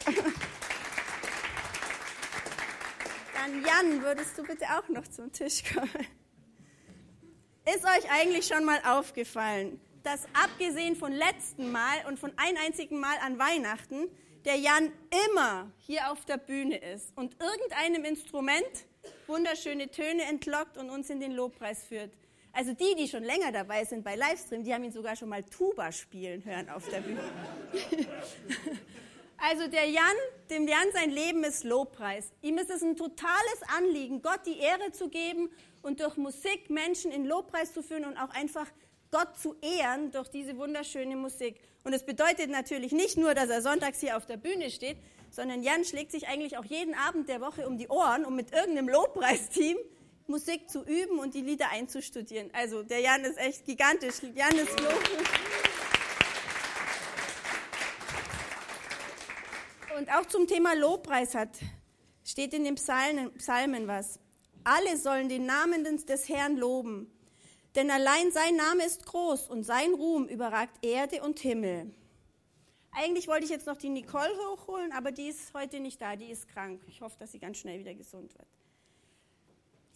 Dann 3.34 3.64
Jan, 3.64 4.02
würdest 4.02 4.38
du 4.38 4.44
bitte 4.44 4.66
auch 4.66 4.88
noch 4.90 5.08
zum 5.08 5.32
Tisch 5.32 5.64
kommen? 5.74 6.08
Ist 7.66 7.84
euch 7.84 8.12
eigentlich 8.12 8.46
schon 8.48 8.64
mal 8.64 8.80
aufgefallen, 8.86 9.80
dass 10.04 10.26
abgesehen 10.34 10.96
von 10.96 11.12
letzten 11.12 11.72
Mal 11.72 12.06
und 12.08 12.20
von 12.20 12.32
ein 12.38 12.58
einzigen 12.58 13.00
Mal 13.00 13.16
an 13.24 13.40
Weihnachten 13.40 14.08
der 14.46 14.56
Jan 14.58 14.92
immer 15.32 15.72
hier 15.80 16.12
auf 16.12 16.26
der 16.26 16.38
Bühne 16.38 16.78
ist 16.78 17.12
und 17.18 17.36
irgendeinem 17.42 18.06
Instrument 18.06 18.86
wunderschöne 19.28 19.90
Töne 19.90 20.24
entlockt 20.24 20.78
und 20.78 20.90
uns 20.90 21.10
in 21.10 21.20
den 21.20 21.32
Lobpreis 21.32 21.84
führt. 21.84 22.12
Also 22.56 22.72
die, 22.72 22.96
die 22.98 23.10
schon 23.10 23.24
länger 23.24 23.52
dabei 23.52 23.84
sind 23.84 24.06
bei 24.06 24.16
Livestream, 24.16 24.64
die 24.64 24.74
haben 24.74 24.86
ihn 24.86 24.94
sogar 24.94 25.18
schon 25.18 25.28
mal 25.28 25.44
Tuba 25.44 25.92
spielen 25.92 26.46
hören 26.46 26.70
auf 26.70 26.88
der 26.88 27.02
Bühne. 27.02 27.20
also 29.38 29.68
der 29.68 29.90
Jan, 29.90 30.16
dem 30.50 30.66
Jan 30.66 30.88
sein 30.94 31.10
Leben 31.10 31.44
ist 31.44 31.66
Lobpreis. 31.66 32.32
Ihm 32.42 32.58
ist 32.58 32.70
es 32.70 32.82
ein 32.82 32.96
totales 32.96 33.60
Anliegen, 33.78 34.22
Gott 34.22 34.40
die 34.46 34.58
Ehre 34.58 34.94
zu 34.94 35.10
geben 35.10 35.50
und 35.82 36.00
durch 36.00 36.16
Musik 36.16 36.70
Menschen 36.70 37.12
in 37.12 37.26
Lobpreis 37.26 37.74
zu 37.74 37.84
führen 37.84 38.06
und 38.06 38.16
auch 38.16 38.30
einfach 38.30 38.68
Gott 39.12 39.38
zu 39.38 39.58
ehren 39.62 40.12
durch 40.12 40.30
diese 40.30 40.58
wunderschöne 40.58 41.18
Musik. 41.18 41.60
Und 41.84 41.92
es 41.92 42.06
bedeutet 42.06 42.50
natürlich 42.50 42.94
nicht 42.94 43.18
nur, 43.18 43.34
dass 43.34 43.50
er 43.50 43.62
sonntags 43.62 44.00
hier 44.00 44.16
auf 44.16 44.26
der 44.26 44.38
Bühne 44.38 44.70
steht, 44.70 44.98
sondern 45.30 45.62
Jan 45.62 45.84
schlägt 45.84 46.12
sich 46.12 46.30
eigentlich 46.30 46.58
auch 46.58 46.66
jeden 46.66 46.96
Abend 46.96 47.28
der 47.28 47.42
Woche 47.42 47.68
um 47.68 47.78
die 47.78 47.90
Ohren, 47.90 48.24
um 48.24 48.34
mit 48.34 48.54
irgendeinem 48.54 48.88
Lobpreisteam 48.88 49.78
Musik 50.28 50.70
zu 50.70 50.84
üben 50.84 51.20
und 51.20 51.34
die 51.34 51.42
Lieder 51.42 51.70
einzustudieren. 51.70 52.50
Also 52.54 52.84
der 52.84 53.00
Jan 53.00 53.24
ist 53.24 53.38
echt 53.38 53.66
gigantisch. 53.66 54.16
Jan 54.34 54.56
ist 54.56 54.80
Lob. 54.80 55.04
Und 59.98 60.12
auch 60.12 60.26
zum 60.26 60.48
Thema 60.48 60.76
Lobpreis 60.76 61.36
hat, 61.36 61.58
steht 62.24 62.54
in 62.54 62.64
den 62.64 62.76
Psalmen, 62.76 63.34
Psalmen 63.36 63.88
was. 63.88 64.20
Alle 64.64 64.98
sollen 64.98 65.30
den 65.30 65.46
Namen 65.46 65.84
des 66.06 66.28
Herrn 66.28 66.58
loben 66.58 67.12
denn 67.76 67.92
allein 67.92 68.32
sein 68.32 68.56
Name 68.56 68.86
ist 68.86 69.06
groß 69.06 69.50
und 69.50 69.64
sein 69.64 69.94
Ruhm 69.94 70.28
überragt 70.28 70.78
Erde 70.82 71.22
und 71.22 71.40
Himmel. 71.40 71.94
Eigentlich 72.92 73.28
wollte 73.28 73.44
ich 73.44 73.52
jetzt 73.52 73.68
noch 73.68 73.78
die 73.78 73.90
Nicole 73.90 74.32
hochholen, 74.48 74.94
aber 74.94 75.12
die 75.12 75.28
ist 75.28 75.54
heute 75.54 75.82
nicht 75.82 76.02
da, 76.02 76.16
die 76.16 76.32
ist 76.32 76.48
krank. 76.48 76.82
Ich 76.88 77.02
hoffe, 77.02 77.18
dass 77.20 77.34
sie 77.34 77.40
ganz 77.40 77.58
schnell 77.58 77.80
wieder 77.80 77.94
gesund 77.94 78.34
wird. 78.34 78.48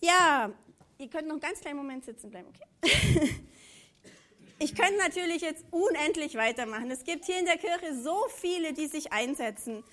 Ja, 0.01 0.51
ihr 0.97 1.09
könnt 1.09 1.27
noch 1.27 1.33
einen 1.33 1.41
ganz 1.41 1.59
kleinen 1.59 1.77
Moment 1.77 2.05
sitzen 2.05 2.29
bleiben, 2.29 2.47
okay? 2.49 3.35
Ich 4.61 4.75
könnte 4.75 4.97
natürlich 4.97 5.41
jetzt 5.41 5.63
unendlich 5.71 6.35
weitermachen. 6.35 6.91
Es 6.91 7.05
gibt 7.05 7.23
hier 7.23 7.39
in 7.39 7.45
der 7.45 7.57
Kirche 7.57 7.95
so 7.95 8.25
viele, 8.41 8.73
die 8.73 8.87
sich 8.87 9.13
einsetzen. 9.13 9.85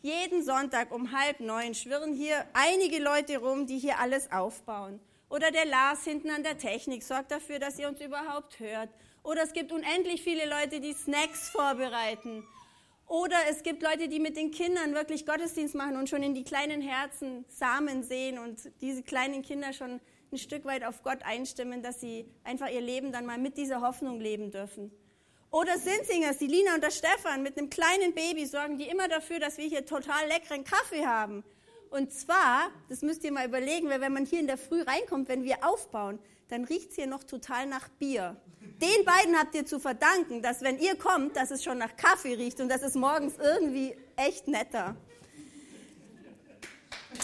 Jeden 0.00 0.44
Sonntag 0.44 0.92
um 0.92 1.10
halb 1.10 1.40
neun 1.40 1.74
schwirren 1.74 2.14
hier 2.14 2.46
einige 2.52 3.02
Leute 3.02 3.38
rum, 3.38 3.66
die 3.66 3.78
hier 3.78 3.98
alles 3.98 4.30
aufbauen. 4.30 5.00
Oder 5.28 5.50
der 5.50 5.64
Lars 5.64 6.04
hinten 6.04 6.30
an 6.30 6.44
der 6.44 6.56
Technik 6.56 7.02
sorgt 7.02 7.32
dafür, 7.32 7.58
dass 7.58 7.80
ihr 7.80 7.88
uns 7.88 8.00
überhaupt 8.00 8.60
hört. 8.60 8.90
Oder 9.24 9.42
es 9.42 9.52
gibt 9.52 9.72
unendlich 9.72 10.22
viele 10.22 10.48
Leute, 10.48 10.78
die 10.78 10.92
Snacks 10.92 11.50
vorbereiten. 11.50 12.44
Oder 13.12 13.36
es 13.50 13.62
gibt 13.62 13.82
Leute, 13.82 14.08
die 14.08 14.20
mit 14.20 14.38
den 14.38 14.50
Kindern 14.52 14.94
wirklich 14.94 15.26
Gottesdienst 15.26 15.74
machen 15.74 15.96
und 15.98 16.08
schon 16.08 16.22
in 16.22 16.32
die 16.32 16.44
kleinen 16.44 16.80
Herzen 16.80 17.44
Samen 17.46 18.02
sehen 18.02 18.38
und 18.38 18.70
diese 18.80 19.02
kleinen 19.02 19.42
Kinder 19.42 19.74
schon 19.74 20.00
ein 20.32 20.38
Stück 20.38 20.64
weit 20.64 20.82
auf 20.82 21.02
Gott 21.02 21.18
einstimmen, 21.22 21.82
dass 21.82 22.00
sie 22.00 22.24
einfach 22.42 22.70
ihr 22.70 22.80
Leben 22.80 23.12
dann 23.12 23.26
mal 23.26 23.36
mit 23.36 23.58
dieser 23.58 23.82
Hoffnung 23.82 24.18
leben 24.18 24.50
dürfen. 24.50 24.90
Oder 25.50 25.76
Sinsingers, 25.76 26.38
die 26.38 26.46
Lina 26.46 26.74
und 26.74 26.82
der 26.82 26.90
Stefan 26.90 27.42
mit 27.42 27.58
einem 27.58 27.68
kleinen 27.68 28.14
Baby 28.14 28.46
sorgen 28.46 28.78
die 28.78 28.88
immer 28.88 29.08
dafür, 29.08 29.38
dass 29.40 29.58
wir 29.58 29.66
hier 29.66 29.84
total 29.84 30.26
leckeren 30.28 30.64
Kaffee 30.64 31.04
haben. 31.04 31.44
Und 31.90 32.14
zwar, 32.14 32.70
das 32.88 33.02
müsst 33.02 33.24
ihr 33.24 33.32
mal 33.32 33.46
überlegen, 33.46 33.90
weil 33.90 34.00
wenn 34.00 34.14
man 34.14 34.24
hier 34.24 34.40
in 34.40 34.46
der 34.46 34.56
Früh 34.56 34.80
reinkommt, 34.80 35.28
wenn 35.28 35.44
wir 35.44 35.68
aufbauen, 35.68 36.18
dann 36.48 36.64
riecht 36.64 36.88
es 36.88 36.96
hier 36.96 37.08
noch 37.08 37.24
total 37.24 37.66
nach 37.66 37.90
Bier. 37.90 38.40
Den 38.82 39.04
beiden 39.04 39.38
habt 39.38 39.54
ihr 39.54 39.64
zu 39.64 39.78
verdanken, 39.78 40.42
dass 40.42 40.60
wenn 40.60 40.76
ihr 40.80 40.96
kommt, 40.96 41.36
dass 41.36 41.52
es 41.52 41.62
schon 41.62 41.78
nach 41.78 41.96
Kaffee 41.96 42.34
riecht 42.34 42.60
und 42.60 42.68
das 42.68 42.82
ist 42.82 42.96
morgens 42.96 43.34
irgendwie 43.38 43.94
echt 44.16 44.48
netter. 44.48 44.96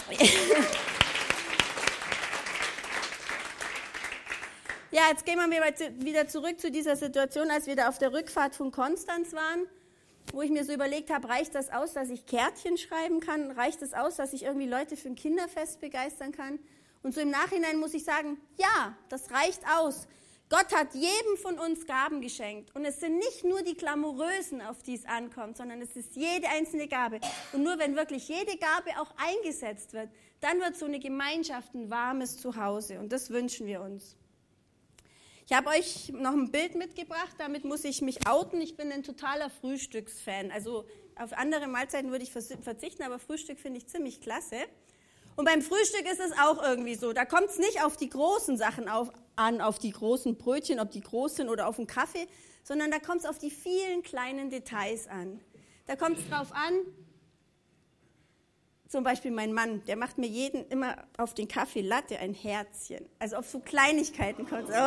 Ja, 4.91 5.03
jetzt 5.11 5.23
gehen 5.23 5.37
wir 5.37 6.03
wieder 6.03 6.27
zurück 6.27 6.59
zu 6.59 6.71
dieser 6.71 6.95
Situation, 6.95 7.51
als 7.51 7.67
wir 7.67 7.75
da 7.75 7.89
auf 7.89 7.99
der 7.99 8.11
Rückfahrt 8.11 8.55
von 8.55 8.71
Konstanz 8.71 9.33
waren, 9.33 9.67
wo 10.33 10.41
ich 10.41 10.49
mir 10.49 10.65
so 10.65 10.73
überlegt 10.73 11.11
habe, 11.11 11.29
reicht 11.29 11.53
das 11.53 11.71
aus, 11.71 11.93
dass 11.93 12.09
ich 12.09 12.25
Kärtchen 12.25 12.75
schreiben 12.75 13.19
kann? 13.19 13.51
Reicht 13.51 13.83
das 13.83 13.93
aus, 13.93 14.15
dass 14.15 14.33
ich 14.33 14.43
irgendwie 14.43 14.65
Leute 14.65 14.97
für 14.97 15.09
ein 15.09 15.15
Kinderfest 15.15 15.79
begeistern 15.79 16.31
kann? 16.31 16.57
Und 17.03 17.13
so 17.13 17.21
im 17.21 17.29
Nachhinein 17.29 17.77
muss 17.77 17.93
ich 17.93 18.03
sagen, 18.03 18.39
ja, 18.57 18.95
das 19.09 19.29
reicht 19.29 19.61
aus. 19.77 20.07
Gott 20.49 20.73
hat 20.73 20.95
jedem 20.95 21.37
von 21.39 21.59
uns 21.59 21.85
Gaben 21.85 22.21
geschenkt. 22.21 22.75
Und 22.75 22.83
es 22.83 22.99
sind 22.99 23.17
nicht 23.17 23.43
nur 23.43 23.61
die 23.61 23.75
Glamourösen, 23.75 24.63
auf 24.63 24.81
die 24.81 24.95
es 24.95 25.05
ankommt, 25.05 25.57
sondern 25.57 25.79
es 25.79 25.95
ist 25.95 26.15
jede 26.15 26.47
einzelne 26.49 26.87
Gabe. 26.87 27.19
Und 27.53 27.61
nur 27.61 27.77
wenn 27.77 27.95
wirklich 27.95 28.27
jede 28.27 28.57
Gabe 28.57 28.99
auch 28.99 29.13
eingesetzt 29.17 29.93
wird, 29.93 30.09
dann 30.41 30.59
wird 30.59 30.75
so 30.75 30.85
eine 30.85 30.99
Gemeinschaft 30.99 31.75
ein 31.75 31.91
warmes 31.91 32.37
Zuhause. 32.37 32.99
Und 32.99 33.11
das 33.11 33.29
wünschen 33.29 33.67
wir 33.67 33.81
uns. 33.81 34.15
Ich 35.45 35.55
habe 35.55 35.69
euch 35.69 36.11
noch 36.13 36.33
ein 36.33 36.51
Bild 36.51 36.75
mitgebracht, 36.75 37.35
damit 37.37 37.63
muss 37.63 37.83
ich 37.83 38.01
mich 38.01 38.27
outen. 38.27 38.59
Ich 38.59 38.75
bin 38.75 38.91
ein 38.91 39.03
totaler 39.03 39.51
Frühstücksfan. 39.51 40.49
Also 40.51 40.85
auf 41.15 41.33
andere 41.33 41.67
Mahlzeiten 41.67 42.09
würde 42.09 42.23
ich 42.23 42.31
verzichten, 42.31 43.03
aber 43.03 43.19
Frühstück 43.19 43.59
finde 43.59 43.77
ich 43.77 43.87
ziemlich 43.87 44.19
klasse. 44.19 44.57
Und 45.35 45.45
beim 45.45 45.61
Frühstück 45.61 46.05
ist 46.11 46.19
es 46.19 46.31
auch 46.37 46.61
irgendwie 46.61 46.95
so. 46.95 47.13
Da 47.13 47.25
kommt 47.25 47.49
es 47.49 47.57
nicht 47.59 47.83
auf 47.83 47.97
die 47.97 48.09
großen 48.09 48.57
Sachen 48.57 48.89
auf, 48.89 49.09
an, 49.39 49.61
auf 49.61 49.79
die 49.79 49.91
großen 49.91 50.37
Brötchen, 50.37 50.79
ob 50.79 50.91
die 50.91 51.01
groß 51.01 51.37
sind 51.37 51.49
oder 51.49 51.67
auf 51.67 51.77
den 51.77 51.87
Kaffee, 51.87 52.27
sondern 52.63 52.91
da 52.91 52.99
kommt 52.99 53.21
es 53.21 53.25
auf 53.25 53.39
die 53.39 53.49
vielen 53.49 54.03
kleinen 54.03 54.49
Details 54.49 55.07
an. 55.07 55.39
Da 55.87 55.95
kommt 55.95 56.19
es 56.19 56.29
drauf 56.29 56.51
an, 56.51 56.73
zum 58.89 59.03
Beispiel 59.03 59.29
mein 59.29 59.53
Mann, 59.53 59.83
der 59.85 59.95
macht 59.95 60.17
mir 60.17 60.25
jeden 60.27 60.67
immer 60.69 60.95
auf 61.17 61.35
den 61.35 61.47
Kaffee 61.47 61.81
Latte 61.81 62.17
ein 62.17 62.33
Herzchen. 62.33 63.05
Also 63.19 63.35
auf 63.37 63.47
so 63.47 63.59
Kleinigkeiten 63.59 64.47
kommt 64.47 64.67
es. 64.67 64.75
Oh. 64.75 64.79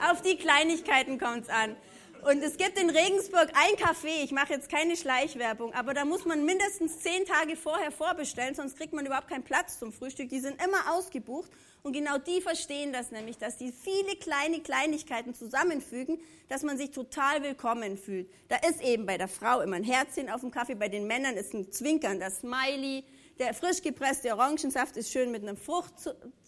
auf 0.10 0.22
die 0.22 0.36
Kleinigkeiten 0.38 1.18
kommt 1.18 1.42
es 1.42 1.50
an. 1.50 1.76
Und 2.24 2.42
es 2.42 2.56
gibt 2.56 2.78
in 2.78 2.88
Regensburg 2.88 3.50
ein 3.52 3.76
Café, 3.76 4.24
ich 4.24 4.32
mache 4.32 4.54
jetzt 4.54 4.70
keine 4.70 4.96
Schleichwerbung, 4.96 5.74
aber 5.74 5.92
da 5.92 6.06
muss 6.06 6.24
man 6.24 6.46
mindestens 6.46 7.00
zehn 7.00 7.26
Tage 7.26 7.54
vorher 7.54 7.90
vorbestellen, 7.90 8.54
sonst 8.54 8.78
kriegt 8.78 8.94
man 8.94 9.04
überhaupt 9.04 9.28
keinen 9.28 9.42
Platz 9.42 9.78
zum 9.78 9.92
Frühstück. 9.92 10.30
Die 10.30 10.40
sind 10.40 10.56
immer 10.64 10.94
ausgebucht 10.94 11.50
und 11.82 11.92
genau 11.92 12.16
die 12.16 12.40
verstehen 12.40 12.94
das 12.94 13.10
nämlich, 13.10 13.36
dass 13.36 13.58
die 13.58 13.72
viele 13.72 14.16
kleine 14.16 14.60
Kleinigkeiten 14.60 15.34
zusammenfügen, 15.34 16.18
dass 16.48 16.62
man 16.62 16.78
sich 16.78 16.92
total 16.92 17.42
willkommen 17.42 17.98
fühlt. 17.98 18.30
Da 18.48 18.56
ist 18.70 18.82
eben 18.82 19.04
bei 19.04 19.18
der 19.18 19.28
Frau 19.28 19.60
immer 19.60 19.76
ein 19.76 19.84
Herzchen 19.84 20.30
auf 20.30 20.40
dem 20.40 20.50
Kaffee, 20.50 20.76
bei 20.76 20.88
den 20.88 21.06
Männern 21.06 21.36
ist 21.36 21.52
ein 21.52 21.70
Zwinkern, 21.72 22.20
das 22.20 22.38
Smiley, 22.38 23.04
der 23.38 23.54
frisch 23.54 23.82
gepresste 23.82 24.32
Orangensaft 24.32 24.96
ist 24.96 25.10
schön 25.10 25.30
mit 25.30 25.42
einem 25.42 25.56
Frucht 25.56 25.94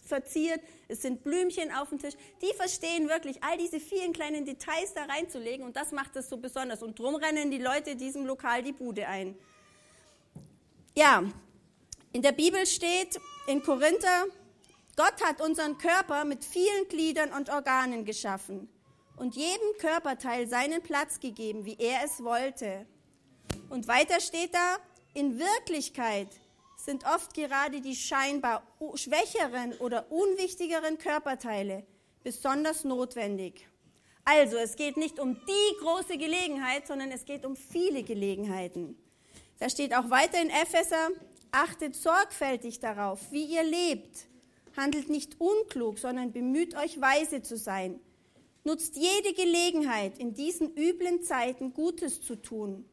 verziert, 0.05 0.61
es 0.87 1.01
sind 1.01 1.23
Blümchen 1.23 1.71
auf 1.71 1.89
dem 1.89 1.99
Tisch. 1.99 2.13
Die 2.41 2.53
verstehen 2.55 3.09
wirklich, 3.09 3.43
all 3.43 3.57
diese 3.57 3.79
vielen 3.79 4.13
kleinen 4.13 4.45
Details 4.45 4.93
da 4.93 5.03
reinzulegen 5.03 5.65
und 5.65 5.75
das 5.75 5.91
macht 5.91 6.15
es 6.15 6.29
so 6.29 6.37
besonders. 6.37 6.81
Und 6.81 6.97
drum 6.97 7.15
rennen 7.15 7.51
die 7.51 7.57
Leute 7.57 7.95
diesem 7.95 8.25
Lokal 8.25 8.63
die 8.63 8.71
Bude 8.71 9.07
ein. 9.07 9.37
Ja, 10.95 11.23
in 12.13 12.21
der 12.21 12.31
Bibel 12.31 12.65
steht 12.65 13.19
in 13.47 13.61
Korinther, 13.61 14.25
Gott 14.95 15.23
hat 15.23 15.41
unseren 15.41 15.77
Körper 15.77 16.25
mit 16.25 16.43
vielen 16.43 16.87
Gliedern 16.87 17.31
und 17.31 17.49
Organen 17.49 18.05
geschaffen 18.05 18.67
und 19.17 19.35
jedem 19.35 19.77
Körperteil 19.77 20.47
seinen 20.47 20.81
Platz 20.81 21.19
gegeben, 21.19 21.65
wie 21.65 21.77
er 21.77 22.03
es 22.03 22.23
wollte. 22.23 22.87
Und 23.69 23.87
weiter 23.87 24.19
steht 24.19 24.55
da, 24.55 24.77
in 25.13 25.37
Wirklichkeit 25.37 26.29
sind 26.87 27.03
oft 27.05 27.33
gerade 27.33 27.81
die 27.81 27.97
scheinbar 27.97 28.63
schwächeren 28.95 29.73
oder 29.79 30.09
unwichtigeren 30.09 30.97
Körperteile 30.97 31.83
besonders 32.23 32.85
notwendig. 32.85 33.67
Also 34.23 34.55
es 34.55 34.77
geht 34.77 34.95
nicht 34.95 35.19
um 35.19 35.33
die 35.33 35.77
große 35.81 36.17
Gelegenheit, 36.17 36.87
sondern 36.87 37.11
es 37.11 37.25
geht 37.25 37.45
um 37.45 37.57
viele 37.57 38.03
Gelegenheiten. 38.03 38.97
Da 39.59 39.69
steht 39.69 39.93
auch 39.93 40.09
weiter 40.09 40.41
in 40.41 40.49
Epheser, 40.49 41.09
achtet 41.51 41.93
sorgfältig 41.93 42.79
darauf, 42.79 43.33
wie 43.33 43.43
ihr 43.43 43.63
lebt. 43.63 44.27
Handelt 44.77 45.09
nicht 45.09 45.41
unklug, 45.41 45.99
sondern 45.99 46.31
bemüht 46.31 46.73
euch 46.77 47.01
weise 47.01 47.41
zu 47.41 47.57
sein. 47.57 47.99
Nutzt 48.63 48.95
jede 48.95 49.33
Gelegenheit, 49.33 50.19
in 50.19 50.33
diesen 50.33 50.73
üblen 50.77 51.21
Zeiten 51.21 51.73
Gutes 51.73 52.21
zu 52.21 52.41
tun. 52.41 52.85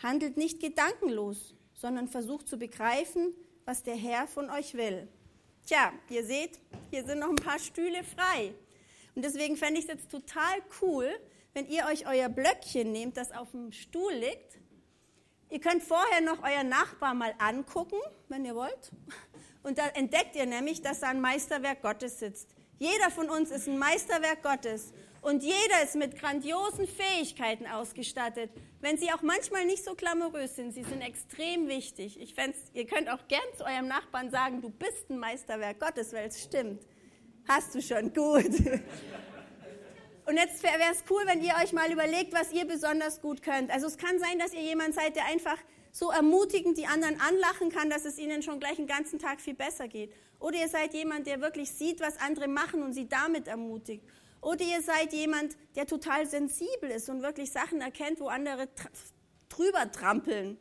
Handelt 0.00 0.36
nicht 0.36 0.60
gedankenlos, 0.60 1.54
sondern 1.84 2.08
versucht 2.08 2.48
zu 2.48 2.56
begreifen, 2.56 3.34
was 3.66 3.82
der 3.82 3.94
Herr 3.94 4.26
von 4.26 4.48
euch 4.48 4.72
will. 4.72 5.06
Tja, 5.66 5.92
ihr 6.08 6.24
seht, 6.24 6.58
hier 6.90 7.04
sind 7.04 7.18
noch 7.18 7.28
ein 7.28 7.36
paar 7.36 7.58
Stühle 7.58 8.02
frei. 8.02 8.54
Und 9.14 9.22
deswegen 9.22 9.54
fände 9.54 9.80
ich 9.80 9.84
es 9.84 9.90
jetzt 9.92 10.10
total 10.10 10.62
cool, 10.80 11.10
wenn 11.52 11.68
ihr 11.68 11.84
euch 11.84 12.08
euer 12.08 12.30
Blöckchen 12.30 12.90
nehmt, 12.90 13.18
das 13.18 13.32
auf 13.32 13.50
dem 13.50 13.70
Stuhl 13.70 14.14
liegt. 14.14 14.58
Ihr 15.50 15.60
könnt 15.60 15.82
vorher 15.82 16.22
noch 16.22 16.42
euren 16.42 16.70
Nachbar 16.70 17.12
mal 17.12 17.34
angucken, 17.36 18.00
wenn 18.30 18.46
ihr 18.46 18.54
wollt. 18.54 18.90
Und 19.62 19.76
da 19.76 19.88
entdeckt 19.88 20.36
ihr 20.36 20.46
nämlich, 20.46 20.80
dass 20.80 21.00
da 21.00 21.08
ein 21.08 21.20
Meisterwerk 21.20 21.82
Gottes 21.82 22.18
sitzt. 22.18 22.48
Jeder 22.78 23.10
von 23.10 23.28
uns 23.28 23.50
ist 23.50 23.68
ein 23.68 23.76
Meisterwerk 23.76 24.42
Gottes. 24.42 24.94
Und 25.24 25.42
jeder 25.42 25.82
ist 25.82 25.96
mit 25.96 26.18
grandiosen 26.18 26.86
Fähigkeiten 26.86 27.66
ausgestattet, 27.66 28.50
wenn 28.82 28.98
sie 28.98 29.10
auch 29.10 29.22
manchmal 29.22 29.64
nicht 29.64 29.82
so 29.82 29.94
glamourös 29.94 30.54
sind. 30.54 30.74
Sie 30.74 30.84
sind 30.84 31.00
extrem 31.00 31.66
wichtig. 31.66 32.20
Ich 32.20 32.36
ihr 32.74 32.86
könnt 32.86 33.08
auch 33.08 33.26
gern 33.26 33.40
zu 33.56 33.64
eurem 33.64 33.88
Nachbarn 33.88 34.30
sagen, 34.30 34.60
du 34.60 34.68
bist 34.68 35.08
ein 35.08 35.18
Meisterwerk 35.18 35.80
Gottes, 35.80 36.12
weil 36.12 36.28
es 36.28 36.42
stimmt. 36.42 36.82
Hast 37.48 37.74
du 37.74 37.80
schon, 37.80 38.12
gut. 38.12 38.44
Und 40.26 40.36
jetzt 40.36 40.62
wäre 40.62 40.92
es 40.92 41.02
cool, 41.08 41.22
wenn 41.24 41.42
ihr 41.42 41.54
euch 41.62 41.72
mal 41.72 41.90
überlegt, 41.90 42.34
was 42.34 42.52
ihr 42.52 42.66
besonders 42.66 43.22
gut 43.22 43.42
könnt. 43.42 43.70
Also 43.70 43.86
es 43.86 43.96
kann 43.96 44.18
sein, 44.18 44.38
dass 44.38 44.52
ihr 44.52 44.60
jemand 44.62 44.94
seid, 44.94 45.16
der 45.16 45.24
einfach 45.24 45.56
so 45.90 46.10
ermutigend 46.10 46.76
die 46.76 46.86
anderen 46.86 47.18
anlachen 47.18 47.70
kann, 47.70 47.88
dass 47.88 48.04
es 48.04 48.18
ihnen 48.18 48.42
schon 48.42 48.60
gleich 48.60 48.76
den 48.76 48.86
ganzen 48.86 49.18
Tag 49.18 49.40
viel 49.40 49.54
besser 49.54 49.88
geht. 49.88 50.12
Oder 50.38 50.58
ihr 50.58 50.68
seid 50.68 50.92
jemand, 50.92 51.26
der 51.26 51.40
wirklich 51.40 51.70
sieht, 51.70 52.00
was 52.00 52.20
andere 52.20 52.46
machen 52.46 52.82
und 52.82 52.92
sie 52.92 53.08
damit 53.08 53.48
ermutigt. 53.48 54.04
Oder 54.44 54.62
ihr 54.62 54.82
seid 54.82 55.14
jemand, 55.14 55.56
der 55.74 55.86
total 55.86 56.26
sensibel 56.26 56.90
ist 56.90 57.08
und 57.08 57.22
wirklich 57.22 57.50
Sachen 57.50 57.80
erkennt, 57.80 58.20
wo 58.20 58.28
andere 58.28 58.68
drüber 59.48 59.90
trampeln. 59.90 60.58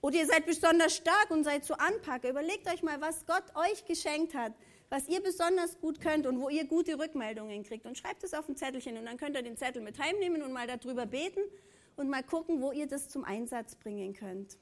Oder 0.00 0.16
ihr 0.16 0.26
seid 0.26 0.46
besonders 0.46 0.96
stark 0.96 1.30
und 1.30 1.44
seid 1.44 1.66
so 1.66 1.74
Anpacker. 1.74 2.30
Überlegt 2.30 2.66
euch 2.66 2.82
mal, 2.82 2.98
was 3.02 3.26
Gott 3.26 3.44
euch 3.54 3.84
geschenkt 3.84 4.34
hat, 4.34 4.54
was 4.88 5.06
ihr 5.06 5.22
besonders 5.22 5.78
gut 5.80 6.00
könnt 6.00 6.26
und 6.26 6.40
wo 6.40 6.48
ihr 6.48 6.64
gute 6.64 6.98
Rückmeldungen 6.98 7.62
kriegt. 7.62 7.84
Und 7.84 7.98
schreibt 7.98 8.24
es 8.24 8.32
auf 8.32 8.48
ein 8.48 8.56
Zettelchen 8.56 8.96
und 8.96 9.04
dann 9.04 9.18
könnt 9.18 9.36
ihr 9.36 9.42
den 9.42 9.58
Zettel 9.58 9.82
mit 9.82 9.98
heimnehmen 9.98 10.40
und 10.40 10.52
mal 10.52 10.66
darüber 10.66 11.04
beten 11.04 11.42
und 11.96 12.08
mal 12.08 12.22
gucken, 12.22 12.62
wo 12.62 12.72
ihr 12.72 12.86
das 12.86 13.10
zum 13.10 13.24
Einsatz 13.24 13.74
bringen 13.74 14.14
könnt. 14.14 14.56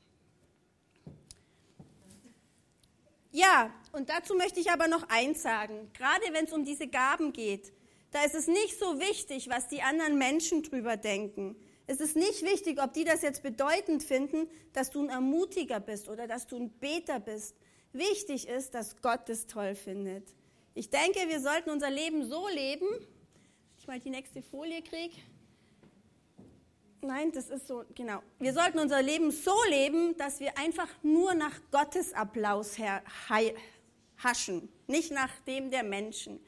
Ja, 3.31 3.73
und 3.93 4.09
dazu 4.11 4.35
möchte 4.35 4.59
ich 4.59 4.73
aber 4.73 4.88
noch 4.88 5.09
eins 5.11 5.43
sagen. 5.43 5.93
Gerade 5.93 6.25
wenn 6.33 6.47
es 6.47 6.53
um 6.53 6.65
diese 6.65 6.88
Gaben 6.88 7.33
geht, 7.33 7.73
da 8.11 8.25
ist 8.25 8.35
es 8.35 8.47
nicht 8.47 8.79
so 8.79 8.99
wichtig, 8.99 9.49
was 9.49 9.69
die 9.69 9.83
anderen 9.83 10.19
Menschen 10.19 10.62
drüber 10.62 10.97
denken. 10.97 11.57
Es 11.87 12.00
ist 12.00 12.17
nicht 12.17 12.43
wichtig, 12.43 12.83
ob 12.83 12.93
die 12.93 13.05
das 13.05 13.23
jetzt 13.23 13.43
bedeutend 13.43 14.03
finden, 14.03 14.49
dass 14.73 14.91
du 14.91 15.03
ein 15.03 15.09
Ermutiger 15.09 15.81
bist 15.81 16.09
oder 16.09 16.27
dass 16.27 16.47
du 16.47 16.57
ein 16.57 16.71
Beter 16.71 17.21
bist. 17.21 17.57
Wichtig 17.93 18.47
ist, 18.47 18.75
dass 18.75 19.00
Gott 19.00 19.29
es 19.29 19.47
toll 19.47 19.75
findet. 19.75 20.35
Ich 20.75 20.91
denke, 20.91 21.21
wir 21.29 21.41
sollten 21.41 21.71
unser 21.71 21.91
Leben 21.91 22.29
so 22.29 22.47
leben. 22.49 22.87
Ich 23.79 23.87
mal 23.87 23.99
die 24.00 24.11
nächste 24.11 24.43
Folie 24.43 24.83
kriege. 24.83 25.15
Nein, 27.00 27.33
das 27.33 27.49
ist 27.49 27.67
so, 27.67 27.85
genau. 27.95 28.23
Wir 28.38 28.53
sollten 28.53 28.79
unser 28.79 29.00
Leben 29.03 29.31
so 29.31 29.55
leben, 29.71 30.17
dass 30.17 30.41
wir 30.41 30.59
einfach 30.59 30.88
nur 31.03 31.33
nach 31.35 31.55
Gottes 31.71 32.12
Applaus 32.12 32.77
haschen, 34.23 34.69
nicht 34.87 35.12
nach 35.12 35.31
dem 35.47 35.71
der 35.71 35.85
Menschen. 35.85 36.41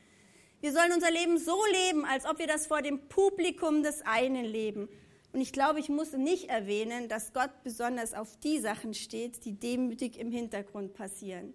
Wir 0.61 0.73
sollen 0.73 0.93
unser 0.93 1.11
Leben 1.11 1.39
so 1.39 1.59
leben, 1.73 2.05
als 2.05 2.27
ob 2.27 2.39
wir 2.39 2.47
das 2.47 2.67
vor 2.67 2.83
dem 2.83 3.09
Publikum 3.09 3.83
des 3.83 4.03
einen 4.03 4.45
leben. 4.45 4.91
Und 5.33 5.41
ich 5.41 5.53
glaube, 5.53 5.81
ich 5.81 5.89
muss 5.89 6.13
nicht 6.13 6.51
erwähnen, 6.51 7.09
dass 7.09 7.33
Gott 7.33 7.51
besonders 7.63 8.13
auf 8.15 8.37
die 8.41 8.59
Sachen 8.59 8.93
steht, 8.95 9.45
die 9.45 9.53
demütig 9.59 10.19
im 10.19 10.31
Hintergrund 10.31 10.93
passieren. 10.93 11.55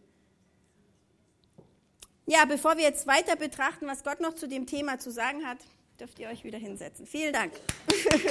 Ja, 2.25 2.45
bevor 2.45 2.77
wir 2.77 2.83
jetzt 2.83 3.05
weiter 3.05 3.35
betrachten, 3.35 3.85
was 3.85 4.03
Gott 4.03 4.21
noch 4.21 4.33
zu 4.33 4.47
dem 4.47 4.65
Thema 4.65 4.97
zu 4.97 5.11
sagen 5.11 5.45
hat, 5.45 5.59
dürft 5.99 6.17
ihr 6.17 6.29
euch 6.29 6.43
wieder 6.43 6.57
hinsetzen. 6.57 7.05
Vielen 7.05 7.33
Dank. 7.33 7.53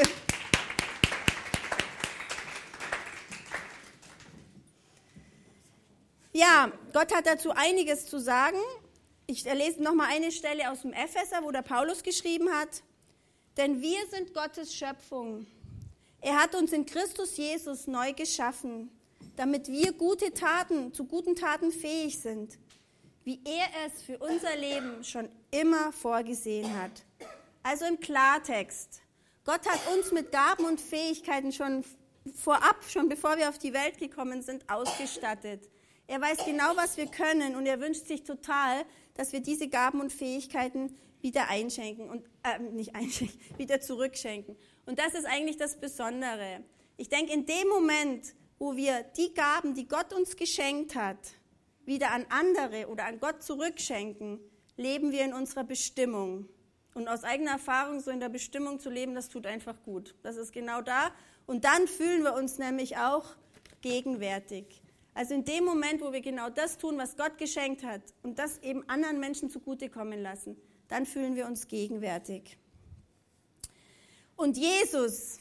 ja, 6.33 6.73
Gott 6.93 7.15
hat 7.15 7.27
dazu 7.27 7.53
einiges 7.53 8.07
zu 8.07 8.19
sagen. 8.19 8.59
Ich 9.27 9.45
lese 9.45 9.83
noch 9.83 9.95
mal 9.95 10.09
eine 10.11 10.31
Stelle 10.31 10.71
aus 10.71 10.83
dem 10.83 10.93
Epheser, 10.93 11.43
wo 11.43 11.51
der 11.51 11.63
Paulus 11.63 12.03
geschrieben 12.03 12.51
hat: 12.51 12.83
Denn 13.57 13.81
wir 13.81 14.07
sind 14.11 14.35
Gottes 14.35 14.75
Schöpfung. 14.75 15.47
Er 16.21 16.41
hat 16.41 16.55
uns 16.55 16.73
in 16.73 16.85
Christus 16.85 17.37
Jesus 17.37 17.87
neu 17.87 18.13
geschaffen, 18.13 18.91
damit 19.37 19.69
wir 19.69 19.93
gute 19.93 20.33
Taten, 20.35 20.93
zu 20.93 21.05
guten 21.05 21.37
Taten 21.37 21.73
fähig 21.73 22.19
sind, 22.19 22.59
wie 23.25 23.41
er 23.45 23.67
es 23.87 24.03
für 24.03 24.19
unser 24.19 24.57
Leben 24.57 25.03
schon 25.03 25.29
immer 25.51 25.93
vorgesehen 25.93 26.79
hat. 26.81 26.93
Also 27.63 27.87
im 27.87 28.01
Klartext. 28.01 29.01
Gott 29.45 29.67
hat 29.67 29.81
uns 29.95 30.13
mit 30.13 30.33
Gaben 30.33 30.65
und 30.65 30.81
Fähigkeiten 30.81 31.53
schon 31.53 31.85
vorab, 32.35 32.77
schon 32.89 33.09
bevor 33.09 33.39
wir 33.39 33.49
auf 33.49 33.59
die 33.59 33.73
Welt 33.73 33.99
gekommen 33.99 34.43
sind, 34.43 34.69
ausgestattet. 34.71 35.71
Er 36.07 36.21
weiß 36.21 36.45
genau, 36.45 36.77
was 36.77 36.97
wir 36.99 37.07
können 37.07 37.57
und 37.57 37.65
er 37.67 37.81
wünscht 37.81 38.07
sich 38.07 38.25
total, 38.25 38.85
dass 39.15 39.33
wir 39.33 39.41
diese 39.41 39.69
Gaben 39.69 40.01
und 40.01 40.13
Fähigkeiten 40.13 40.97
wieder 41.21 41.49
einschenken 41.49 42.11
und 42.11 42.25
äh, 42.43 42.59
nicht 42.59 42.95
einschenken, 42.95 43.39
wieder 43.59 43.81
zurückschenken. 43.81 44.57
Und 44.85 44.99
das 44.99 45.15
ist 45.15 45.25
eigentlich 45.25 45.57
das 45.57 45.81
Besondere. 45.81 46.63
Ich 46.97 47.09
denke, 47.09 47.33
in 47.33 47.47
dem 47.47 47.69
Moment, 47.69 48.35
wo 48.59 48.77
wir 48.77 49.03
die 49.17 49.33
Gaben, 49.33 49.75
die 49.75 49.89
Gott 49.89 50.13
uns 50.13 50.37
geschenkt 50.37 50.95
hat, 50.95 51.19
wieder 51.87 52.13
an 52.13 52.27
andere 52.29 52.89
oder 52.89 53.07
an 53.07 53.19
Gott 53.21 53.43
zurückschenken, 53.43 54.41
leben 54.77 55.13
wir 55.13 55.25
in 55.25 55.33
unserer 55.33 55.65
Bestimmung. 55.65 56.49
Und 56.95 57.09
aus 57.09 57.25
eigener 57.25 57.53
Erfahrung 57.53 58.01
so 58.01 58.11
in 58.11 58.21
der 58.21 58.29
Bestimmung 58.29 58.79
zu 58.79 58.91
leben, 58.91 59.15
das 59.15 59.29
tut 59.29 59.47
einfach 59.47 59.83
gut. 59.83 60.15
Das 60.23 60.37
ist 60.37 60.53
genau 60.53 60.81
da. 60.81 61.11
Und 61.47 61.65
dann 61.65 61.89
fühlen 61.89 62.23
wir 62.23 62.35
uns 62.35 62.59
nämlich 62.59 62.97
auch 62.97 63.35
gegenwärtig. 63.81 64.83
Also 65.15 65.35
in 65.35 65.45
dem 65.45 65.65
Moment, 65.65 66.01
wo 66.01 66.13
wir 66.13 66.21
genau 66.21 66.51
das 66.51 66.77
tun, 66.77 66.99
was 66.99 67.17
Gott 67.17 67.39
geschenkt 67.39 67.85
hat 67.85 68.03
und 68.23 68.39
das 68.39 68.59
eben 68.59 68.89
anderen 68.89 69.21
Menschen 69.21 69.49
zugutekommen 69.49 70.21
lassen, 70.21 70.57
dann 70.89 71.07
fühlen 71.07 71.37
wir 71.37 71.47
uns 71.47 71.69
gegenwärtig. 71.69 72.59
Und 74.37 74.57
Jesus, 74.57 75.39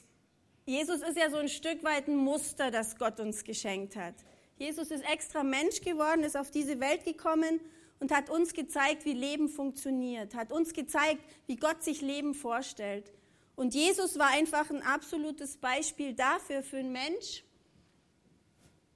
Jesus 0.66 1.02
ist 1.02 1.18
ja 1.18 1.30
so 1.32 1.38
ein 1.38 1.50
Stück 1.50 1.84
weit 1.84 2.08
ein 2.08 2.16
Muster, 2.16 2.70
das 2.70 2.98
Gott 2.98 3.20
uns 3.20 3.44
geschenkt 3.44 3.96
hat. 3.96 4.14
Jesus 4.58 4.92
ist 4.92 5.04
extra 5.12 5.44
Mensch 5.44 5.82
geworden, 5.82 6.24
ist 6.24 6.38
auf 6.38 6.52
diese 6.52 6.80
Welt 6.80 7.04
gekommen 7.04 7.60
und 8.00 8.12
hat 8.12 8.30
uns 8.30 8.54
gezeigt, 8.54 9.06
wie 9.06 9.14
Leben 9.14 9.50
funktioniert, 9.50 10.36
hat 10.36 10.52
uns 10.52 10.74
gezeigt, 10.74 11.24
wie 11.48 11.56
Gott 11.56 11.84
sich 11.84 12.02
Leben 12.02 12.36
vorstellt. 12.36 13.12
Und 13.56 13.74
Jesus 13.74 14.20
war 14.20 14.30
einfach 14.30 14.70
ein 14.70 14.84
absolutes 14.84 15.58
Beispiel 15.58 16.14
dafür, 16.14 16.64
für 16.64 16.78
einen 16.78 16.92
Mensch, 16.92 17.44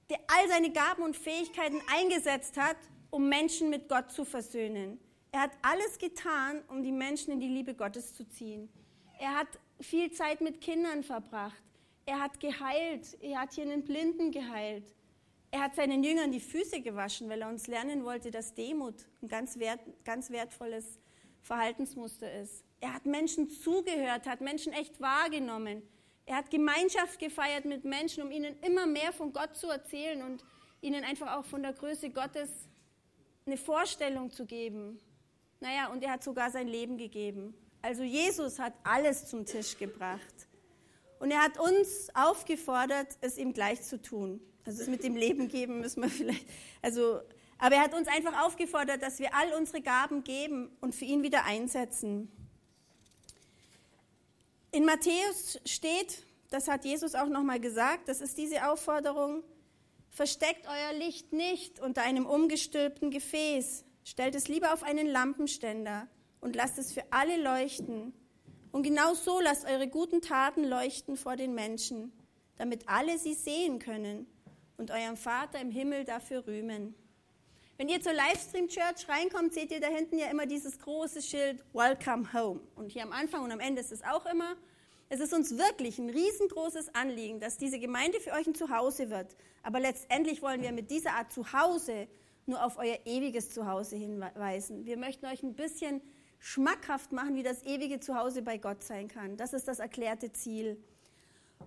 der 0.10 0.20
all 0.28 0.48
seine 0.48 0.72
Gaben 0.72 1.04
und 1.04 1.16
Fähigkeiten 1.16 1.82
eingesetzt 1.94 2.58
hat, 2.58 2.78
um 3.10 3.30
Menschen 3.30 3.70
mit 3.70 3.90
Gott 3.90 4.12
zu 4.12 4.26
versöhnen. 4.26 5.00
Er 5.32 5.42
hat 5.42 5.52
alles 5.62 5.98
getan, 5.98 6.64
um 6.70 6.84
die 6.84 6.92
Menschen 6.92 7.34
in 7.34 7.40
die 7.40 7.48
Liebe 7.48 7.74
Gottes 7.74 8.14
zu 8.14 8.28
ziehen. 8.28 8.70
Er 9.20 9.36
hat 9.36 9.48
viel 9.80 10.12
Zeit 10.12 10.42
mit 10.42 10.62
Kindern 10.62 11.04
verbracht. 11.04 11.62
Er 12.06 12.20
hat 12.20 12.40
geheilt. 12.40 13.18
Er 13.22 13.42
hat 13.42 13.54
hier 13.54 13.66
einen 13.66 13.84
Blinden 13.84 14.32
geheilt. 14.32 14.86
Er 15.52 15.62
hat 15.62 15.76
seinen 15.76 16.04
Jüngern 16.04 16.32
die 16.32 16.40
Füße 16.40 16.82
gewaschen, 16.82 17.30
weil 17.30 17.42
er 17.42 17.50
uns 17.50 17.68
lernen 17.68 18.04
wollte, 18.04 18.32
dass 18.32 18.54
Demut 18.54 18.96
ein 19.22 19.28
ganz, 19.28 19.60
wert, 19.60 19.80
ganz 20.04 20.30
wertvolles 20.30 21.00
Verhaltensmuster 21.42 22.32
ist. 22.42 22.64
Er 22.80 22.94
hat 22.94 23.06
Menschen 23.06 23.50
zugehört, 23.50 24.28
hat 24.28 24.42
Menschen 24.42 24.74
echt 24.74 25.00
wahrgenommen. 25.00 25.82
Er 26.28 26.36
hat 26.36 26.52
Gemeinschaft 26.52 27.20
gefeiert 27.20 27.64
mit 27.64 27.86
Menschen, 27.86 28.22
um 28.22 28.32
ihnen 28.32 28.60
immer 28.60 28.86
mehr 28.86 29.14
von 29.14 29.32
Gott 29.32 29.56
zu 29.56 29.70
erzählen 29.70 30.22
und 30.22 30.44
ihnen 30.82 31.06
einfach 31.06 31.38
auch 31.38 31.46
von 31.46 31.64
der 31.64 31.72
Größe 31.72 32.10
Gottes 32.10 32.50
eine 33.46 33.56
Vorstellung 33.56 34.30
zu 34.30 34.46
geben. 34.46 35.00
Naja, 35.62 35.88
und 35.88 36.04
er 36.04 36.12
hat 36.12 36.24
sogar 36.24 36.52
sein 36.52 36.68
Leben 36.68 36.98
gegeben. 36.98 37.56
Also 37.82 38.04
Jesus 38.04 38.60
hat 38.60 38.74
alles 38.84 39.28
zum 39.28 39.46
Tisch 39.46 39.78
gebracht. 39.78 40.50
Und 41.20 41.32
er 41.32 41.42
hat 41.42 41.58
uns 41.58 42.10
aufgefordert, 42.14 43.08
es 43.22 43.38
ihm 43.38 43.54
gleich 43.54 43.82
zu 43.82 44.02
tun. 44.02 44.42
Also 44.66 44.82
es 44.82 44.90
mit 44.90 45.06
dem 45.06 45.16
Leben 45.16 45.48
geben 45.48 45.80
müssen 45.80 46.04
wir 46.04 46.10
vielleicht. 46.10 46.46
Also, 46.82 47.22
aber 47.58 47.76
er 47.76 47.84
hat 47.84 47.94
uns 47.94 48.10
einfach 48.10 48.46
aufgefordert, 48.46 49.02
dass 49.02 49.20
wir 49.20 49.34
all 49.34 49.54
unsere 49.54 49.82
Gaben 49.82 50.26
geben 50.26 50.76
und 50.82 50.94
für 50.94 51.06
ihn 51.06 51.24
wieder 51.24 51.46
einsetzen. 51.46 52.30
In 54.78 54.86
Matthäus 54.86 55.60
steht, 55.66 56.24
das 56.52 56.68
hat 56.68 56.86
Jesus 56.86 57.16
auch 57.16 57.30
nochmal 57.30 57.60
gesagt, 57.60 58.10
das 58.10 58.22
ist 58.22 58.38
diese 58.38 58.70
Aufforderung, 58.70 59.42
versteckt 60.12 60.68
euer 60.68 61.00
Licht 61.00 61.34
nicht 61.34 61.80
unter 61.80 62.04
einem 62.04 62.28
umgestülpten 62.28 63.10
Gefäß, 63.10 63.86
stellt 64.04 64.36
es 64.36 64.48
lieber 64.48 64.74
auf 64.74 64.84
einen 64.84 65.08
Lampenständer 65.08 66.08
und 66.42 66.56
lasst 66.56 66.78
es 66.78 66.94
für 66.94 67.02
alle 67.10 67.42
leuchten. 67.42 68.14
Und 68.72 68.84
genau 68.84 69.16
so 69.16 69.40
lasst 69.40 69.66
eure 69.66 69.88
guten 69.88 70.22
Taten 70.22 70.64
leuchten 70.64 71.18
vor 71.18 71.36
den 71.36 71.56
Menschen, 71.56 72.12
damit 72.58 72.88
alle 72.88 73.18
sie 73.18 73.34
sehen 73.34 73.80
können 73.80 74.28
und 74.78 74.92
eurem 74.92 75.18
Vater 75.18 75.60
im 75.60 75.72
Himmel 75.72 76.04
dafür 76.04 76.46
rühmen. 76.46 76.94
Wenn 77.80 77.90
ihr 77.90 78.02
zur 78.02 78.14
Livestream 78.14 78.68
Church 78.70 79.08
reinkommt, 79.08 79.54
seht 79.54 79.72
ihr 79.72 79.80
da 79.80 79.86
hinten 79.86 80.18
ja 80.18 80.32
immer 80.32 80.48
dieses 80.48 80.80
große 80.80 81.22
Schild 81.22 81.64
Welcome 81.74 82.34
Home. 82.34 82.60
Und 82.76 82.92
hier 82.92 83.04
am 83.04 83.12
Anfang 83.12 83.44
und 83.44 83.52
am 83.52 83.60
Ende 83.60 83.82
ist 83.82 83.92
es 83.92 84.02
auch 84.04 84.26
immer. 84.26 84.56
Es 85.10 85.20
ist 85.20 85.32
uns 85.32 85.60
wirklich 85.60 86.00
ein 86.00 86.10
riesengroßes 86.10 86.96
Anliegen, 86.96 87.40
dass 87.40 87.58
diese 87.58 87.78
Gemeinde 87.78 88.20
für 88.20 88.32
euch 88.32 88.48
ein 88.48 88.56
Zuhause 88.56 89.12
wird. 89.12 89.36
Aber 89.62 89.80
letztendlich 89.80 90.42
wollen 90.42 90.64
wir 90.64 90.72
mit 90.72 90.90
dieser 90.90 91.12
Art 91.14 91.32
Zuhause 91.32 92.08
nur 92.48 92.66
auf 92.66 92.80
euer 92.80 92.98
ewiges 93.06 93.52
Zuhause 93.52 93.96
hinweisen. 93.96 94.88
Wir 94.88 94.98
möchten 94.98 95.28
euch 95.28 95.44
ein 95.44 95.54
bisschen 95.54 96.02
schmackhaft 96.40 97.12
machen, 97.12 97.36
wie 97.36 97.44
das 97.44 97.62
ewige 97.62 98.00
Zuhause 98.00 98.42
bei 98.42 98.58
Gott 98.58 98.82
sein 98.82 99.08
kann. 99.08 99.38
Das 99.38 99.54
ist 99.54 99.68
das 99.68 99.78
erklärte 99.78 100.34
Ziel. 100.34 100.84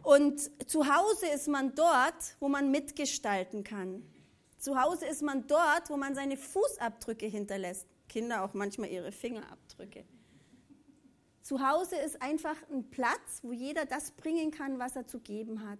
Und 0.02 0.50
zu 0.68 0.92
Hause 0.92 1.26
ist 1.32 1.46
man 1.46 1.76
dort, 1.76 2.36
wo 2.40 2.48
man 2.48 2.72
mitgestalten 2.72 3.62
kann. 3.62 4.02
Zu 4.60 4.78
Hause 4.78 5.06
ist 5.06 5.22
man 5.22 5.46
dort, 5.46 5.88
wo 5.88 5.96
man 5.96 6.14
seine 6.14 6.36
Fußabdrücke 6.36 7.26
hinterlässt. 7.26 7.86
Kinder 8.10 8.44
auch 8.44 8.52
manchmal 8.52 8.90
ihre 8.90 9.10
Fingerabdrücke. 9.10 10.04
Zu 11.40 11.66
Hause 11.66 11.96
ist 11.96 12.20
einfach 12.20 12.56
ein 12.70 12.90
Platz, 12.90 13.40
wo 13.42 13.52
jeder 13.52 13.86
das 13.86 14.10
bringen 14.10 14.50
kann, 14.50 14.78
was 14.78 14.96
er 14.96 15.06
zu 15.06 15.18
geben 15.18 15.66
hat. 15.68 15.78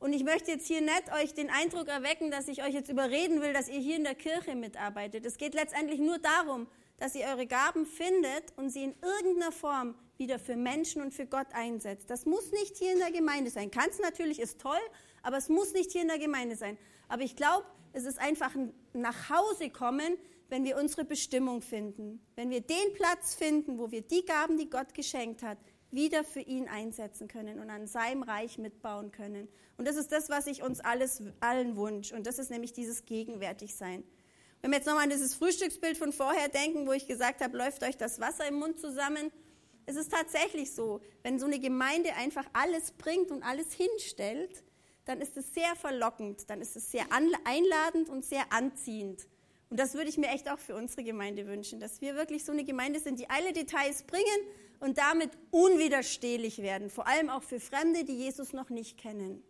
Und 0.00 0.12
ich 0.12 0.22
möchte 0.22 0.50
jetzt 0.50 0.66
hier 0.66 0.82
nicht 0.82 1.10
euch 1.14 1.32
den 1.32 1.48
Eindruck 1.48 1.88
erwecken, 1.88 2.30
dass 2.30 2.46
ich 2.46 2.62
euch 2.62 2.74
jetzt 2.74 2.90
überreden 2.90 3.40
will, 3.40 3.54
dass 3.54 3.68
ihr 3.70 3.80
hier 3.80 3.96
in 3.96 4.04
der 4.04 4.14
Kirche 4.14 4.54
mitarbeitet. 4.54 5.24
Es 5.24 5.38
geht 5.38 5.54
letztendlich 5.54 5.98
nur 5.98 6.18
darum, 6.18 6.68
dass 6.98 7.14
ihr 7.14 7.24
eure 7.26 7.46
Gaben 7.46 7.86
findet 7.86 8.52
und 8.56 8.68
sie 8.68 8.84
in 8.84 8.94
irgendeiner 9.00 9.50
Form 9.50 9.94
wieder 10.18 10.38
für 10.38 10.56
Menschen 10.56 11.00
und 11.00 11.14
für 11.14 11.26
Gott 11.26 11.48
einsetzt. 11.52 12.10
Das 12.10 12.26
muss 12.26 12.52
nicht 12.52 12.76
hier 12.76 12.92
in 12.92 12.98
der 12.98 13.12
Gemeinde 13.12 13.50
sein. 13.50 13.70
Kann 13.70 13.88
es 13.88 13.98
natürlich, 13.98 14.40
ist 14.40 14.60
toll, 14.60 14.78
aber 15.22 15.38
es 15.38 15.48
muss 15.48 15.72
nicht 15.72 15.90
hier 15.90 16.02
in 16.02 16.08
der 16.08 16.18
Gemeinde 16.18 16.54
sein. 16.54 16.76
Aber 17.08 17.22
ich 17.22 17.34
glaube, 17.34 17.64
es 17.92 18.04
ist 18.04 18.18
einfach 18.18 18.54
ein 18.54 18.72
nach 18.92 19.30
Hause 19.30 19.70
kommen, 19.70 20.16
wenn 20.48 20.64
wir 20.64 20.76
unsere 20.76 21.04
Bestimmung 21.04 21.62
finden. 21.62 22.20
Wenn 22.34 22.50
wir 22.50 22.60
den 22.60 22.94
Platz 22.94 23.34
finden, 23.34 23.78
wo 23.78 23.90
wir 23.90 24.02
die 24.02 24.24
Gaben, 24.24 24.56
die 24.56 24.70
Gott 24.70 24.94
geschenkt 24.94 25.42
hat, 25.42 25.58
wieder 25.90 26.24
für 26.24 26.40
ihn 26.40 26.68
einsetzen 26.68 27.28
können 27.28 27.60
und 27.60 27.70
an 27.70 27.86
seinem 27.86 28.22
Reich 28.22 28.58
mitbauen 28.58 29.10
können. 29.10 29.48
Und 29.76 29.86
das 29.86 29.96
ist 29.96 30.12
das, 30.12 30.28
was 30.28 30.46
ich 30.46 30.62
uns 30.62 30.80
alles, 30.80 31.22
allen 31.40 31.76
wünsche. 31.76 32.14
Und 32.14 32.26
das 32.26 32.38
ist 32.38 32.50
nämlich 32.50 32.72
dieses 32.72 33.04
Gegenwärtigsein. 33.06 34.04
Wenn 34.60 34.70
wir 34.70 34.78
jetzt 34.78 34.86
nochmal 34.86 35.04
an 35.04 35.10
dieses 35.10 35.34
Frühstücksbild 35.34 35.96
von 35.96 36.12
vorher 36.12 36.48
denken, 36.48 36.86
wo 36.86 36.92
ich 36.92 37.06
gesagt 37.06 37.40
habe, 37.40 37.56
läuft 37.56 37.82
euch 37.84 37.96
das 37.96 38.20
Wasser 38.20 38.46
im 38.48 38.56
Mund 38.56 38.80
zusammen, 38.80 39.30
es 39.86 39.96
ist 39.96 40.12
tatsächlich 40.12 40.74
so, 40.74 41.00
wenn 41.22 41.38
so 41.38 41.46
eine 41.46 41.58
Gemeinde 41.60 42.14
einfach 42.14 42.44
alles 42.52 42.92
bringt 42.92 43.30
und 43.30 43.42
alles 43.42 43.72
hinstellt, 43.72 44.62
dann 45.08 45.22
ist 45.22 45.38
es 45.38 45.54
sehr 45.54 45.74
verlockend, 45.74 46.50
dann 46.50 46.60
ist 46.60 46.76
es 46.76 46.90
sehr 46.90 47.06
einladend 47.10 48.10
und 48.10 48.26
sehr 48.26 48.52
anziehend. 48.52 49.26
Und 49.70 49.80
das 49.80 49.94
würde 49.94 50.10
ich 50.10 50.18
mir 50.18 50.28
echt 50.28 50.50
auch 50.50 50.58
für 50.58 50.74
unsere 50.74 51.02
Gemeinde 51.02 51.46
wünschen, 51.46 51.80
dass 51.80 52.02
wir 52.02 52.14
wirklich 52.14 52.44
so 52.44 52.52
eine 52.52 52.64
Gemeinde 52.64 53.00
sind, 53.00 53.18
die 53.18 53.28
alle 53.30 53.54
Details 53.54 54.02
bringen 54.02 54.24
und 54.80 54.98
damit 54.98 55.30
unwiderstehlich 55.50 56.58
werden, 56.58 56.90
vor 56.90 57.06
allem 57.06 57.30
auch 57.30 57.42
für 57.42 57.58
Fremde, 57.58 58.04
die 58.04 58.16
Jesus 58.16 58.52
noch 58.52 58.68
nicht 58.68 58.98
kennen. 58.98 59.42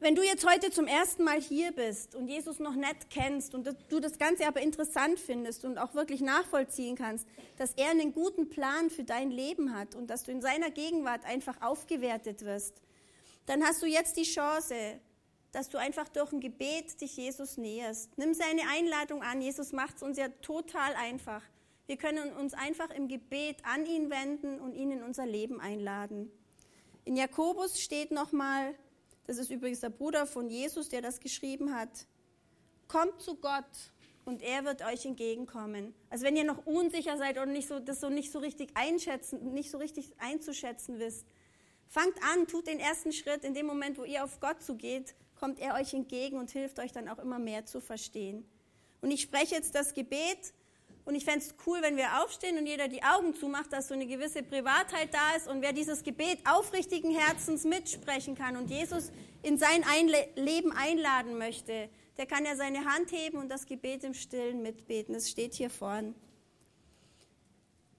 Wenn 0.00 0.16
du 0.16 0.22
jetzt 0.22 0.44
heute 0.44 0.70
zum 0.70 0.88
ersten 0.88 1.22
Mal 1.22 1.40
hier 1.40 1.70
bist 1.70 2.16
und 2.16 2.26
Jesus 2.26 2.58
noch 2.58 2.74
nicht 2.74 3.08
kennst 3.08 3.54
und 3.54 3.72
du 3.88 4.00
das 4.00 4.18
Ganze 4.18 4.46
aber 4.46 4.62
interessant 4.62 5.20
findest 5.20 5.64
und 5.64 5.78
auch 5.78 5.94
wirklich 5.94 6.20
nachvollziehen 6.20 6.96
kannst, 6.96 7.26
dass 7.56 7.72
er 7.74 7.90
einen 7.90 8.12
guten 8.12 8.50
Plan 8.50 8.90
für 8.90 9.04
dein 9.04 9.30
Leben 9.30 9.74
hat 9.74 9.94
und 9.94 10.08
dass 10.10 10.24
du 10.24 10.32
in 10.32 10.42
seiner 10.42 10.70
Gegenwart 10.70 11.24
einfach 11.24 11.62
aufgewertet 11.62 12.44
wirst, 12.44 12.82
dann 13.46 13.62
hast 13.62 13.82
du 13.82 13.86
jetzt 13.86 14.16
die 14.16 14.24
Chance, 14.24 15.00
dass 15.52 15.68
du 15.68 15.78
einfach 15.78 16.08
durch 16.08 16.32
ein 16.32 16.40
Gebet 16.40 17.00
dich 17.00 17.16
Jesus 17.16 17.56
näherst. 17.56 18.16
Nimm 18.18 18.34
seine 18.34 18.62
Einladung 18.72 19.22
an. 19.22 19.40
Jesus 19.40 19.72
macht 19.72 19.96
es 19.96 20.02
uns 20.02 20.18
ja 20.18 20.28
total 20.42 20.94
einfach. 20.94 21.42
Wir 21.86 21.96
können 21.96 22.32
uns 22.32 22.54
einfach 22.54 22.90
im 22.90 23.08
Gebet 23.08 23.58
an 23.64 23.86
ihn 23.86 24.10
wenden 24.10 24.58
und 24.58 24.74
ihn 24.74 24.90
in 24.90 25.02
unser 25.02 25.26
Leben 25.26 25.60
einladen. 25.60 26.30
In 27.04 27.16
Jakobus 27.16 27.80
steht 27.80 28.10
nochmal, 28.10 28.74
das 29.26 29.36
ist 29.36 29.50
übrigens 29.50 29.80
der 29.80 29.90
Bruder 29.90 30.26
von 30.26 30.48
Jesus, 30.48 30.88
der 30.88 31.02
das 31.02 31.20
geschrieben 31.20 31.74
hat, 31.74 32.06
kommt 32.88 33.20
zu 33.20 33.36
Gott 33.36 33.92
und 34.24 34.42
er 34.42 34.64
wird 34.64 34.82
euch 34.82 35.04
entgegenkommen. 35.04 35.94
Also 36.08 36.24
wenn 36.24 36.36
ihr 36.36 36.44
noch 36.44 36.66
unsicher 36.66 37.18
seid 37.18 37.36
oder 37.36 37.46
nicht 37.46 37.68
so, 37.68 37.78
das 37.78 38.00
so 38.00 38.08
nicht 38.08 38.32
so 38.32 38.38
richtig 38.38 38.70
einschätzen, 38.74 39.52
nicht 39.52 39.70
so 39.70 39.78
richtig 39.78 40.14
einzuschätzen 40.18 40.98
wisst, 40.98 41.26
fangt 41.94 42.20
an, 42.24 42.48
tut 42.48 42.66
den 42.66 42.80
ersten 42.80 43.12
Schritt. 43.12 43.44
In 43.44 43.54
dem 43.54 43.66
Moment, 43.66 43.98
wo 43.98 44.04
ihr 44.04 44.24
auf 44.24 44.40
Gott 44.40 44.60
zugeht, 44.60 45.14
kommt 45.38 45.60
er 45.60 45.74
euch 45.74 45.94
entgegen 45.94 46.38
und 46.38 46.50
hilft 46.50 46.80
euch 46.80 46.90
dann 46.90 47.08
auch 47.08 47.20
immer 47.20 47.38
mehr 47.38 47.66
zu 47.66 47.80
verstehen. 47.80 48.44
Und 49.00 49.12
ich 49.12 49.22
spreche 49.22 49.54
jetzt 49.54 49.76
das 49.76 49.94
Gebet 49.94 50.52
und 51.04 51.14
ich 51.14 51.24
fände 51.24 51.44
es 51.44 51.54
cool, 51.66 51.78
wenn 51.82 51.96
wir 51.96 52.20
aufstehen 52.20 52.58
und 52.58 52.66
jeder 52.66 52.88
die 52.88 53.04
Augen 53.04 53.34
zumacht, 53.36 53.72
dass 53.72 53.88
so 53.88 53.94
eine 53.94 54.06
gewisse 54.06 54.42
Privatheit 54.42 55.14
da 55.14 55.36
ist 55.36 55.46
und 55.46 55.62
wer 55.62 55.72
dieses 55.72 56.02
Gebet 56.02 56.40
aufrichtigen 56.44 57.16
Herzens 57.16 57.62
mitsprechen 57.62 58.34
kann 58.34 58.56
und 58.56 58.70
Jesus 58.70 59.12
in 59.42 59.56
sein 59.56 59.84
Einle 59.84 60.28
Leben 60.34 60.72
einladen 60.72 61.38
möchte, 61.38 61.88
der 62.16 62.26
kann 62.26 62.44
ja 62.44 62.56
seine 62.56 62.86
Hand 62.86 63.12
heben 63.12 63.38
und 63.38 63.50
das 63.50 63.66
Gebet 63.66 64.02
im 64.02 64.14
Stillen 64.14 64.62
mitbeten. 64.62 65.14
Es 65.14 65.30
steht 65.30 65.54
hier 65.54 65.70
vorn. 65.70 66.16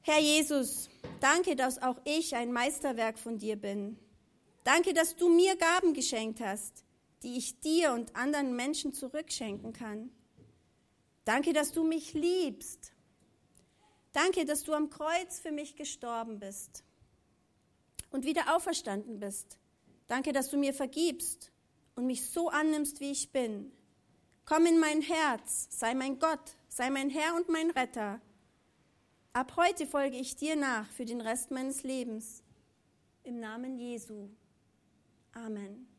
Herr 0.08 0.20
Jesus, 0.20 0.89
danke, 1.20 1.56
dass 1.56 1.82
auch 1.82 2.00
ich 2.06 2.36
ein 2.36 2.52
Meisterwerk 2.52 3.20
von 3.20 3.38
dir 3.38 3.56
bin. 3.56 3.98
Danke, 4.63 4.94
dass 4.94 5.15
du 5.15 5.30
mir 5.30 5.56
Gaben 5.56 5.94
geschenkt 5.94 6.39
hast, 6.39 6.84
die 7.24 7.38
ich 7.38 7.60
dir 7.60 7.91
und 7.91 8.15
anderen 8.15 8.56
Menschen 8.56 8.94
zurückschenken 8.94 9.74
kann. 9.74 10.12
Danke, 11.26 11.54
dass 11.54 11.72
du 11.72 11.84
mich 11.84 12.13
liebst 12.13 12.96
Danke, 14.15 14.46
dass 14.46 14.63
du 14.63 14.74
am 14.74 14.89
Kreuz 14.89 15.39
für 15.39 15.52
mich 15.52 15.76
gestorben 15.76 16.39
bist 16.39 16.86
und 18.12 18.24
wieder 18.24 18.56
auferstanden 18.56 19.20
bist. 19.20 19.60
Danke, 20.08 20.32
dass 20.32 20.50
du 20.50 20.58
mir 20.58 20.74
vergibst 20.74 21.52
und 21.98 22.06
mich 22.06 22.30
so 22.30 22.48
annimmst, 22.48 23.02
wie 23.02 23.12
ich 23.12 23.34
bin. 23.34 23.74
Komm 24.46 24.68
in 24.68 24.80
mein 24.80 25.02
Herz, 25.02 25.68
sei 25.70 25.94
mein 25.96 26.18
Gott, 26.18 26.56
sei 26.70 26.89
mein 26.91 27.10
Herr 27.10 27.36
und 27.36 27.50
mein 27.50 27.72
Retter. 27.72 28.22
Ab 29.36 29.58
heute 29.58 29.86
folge 29.86 30.15
ich 30.15 30.38
dir 30.38 30.56
nach 30.56 30.89
für 30.91 31.04
den 31.04 31.19
Rest 31.19 31.52
meines 31.52 31.84
Lebens. 31.84 32.41
Im 33.24 33.41
Namen 33.41 33.78
Jesu. 33.78 34.30
Amen. 35.34 35.89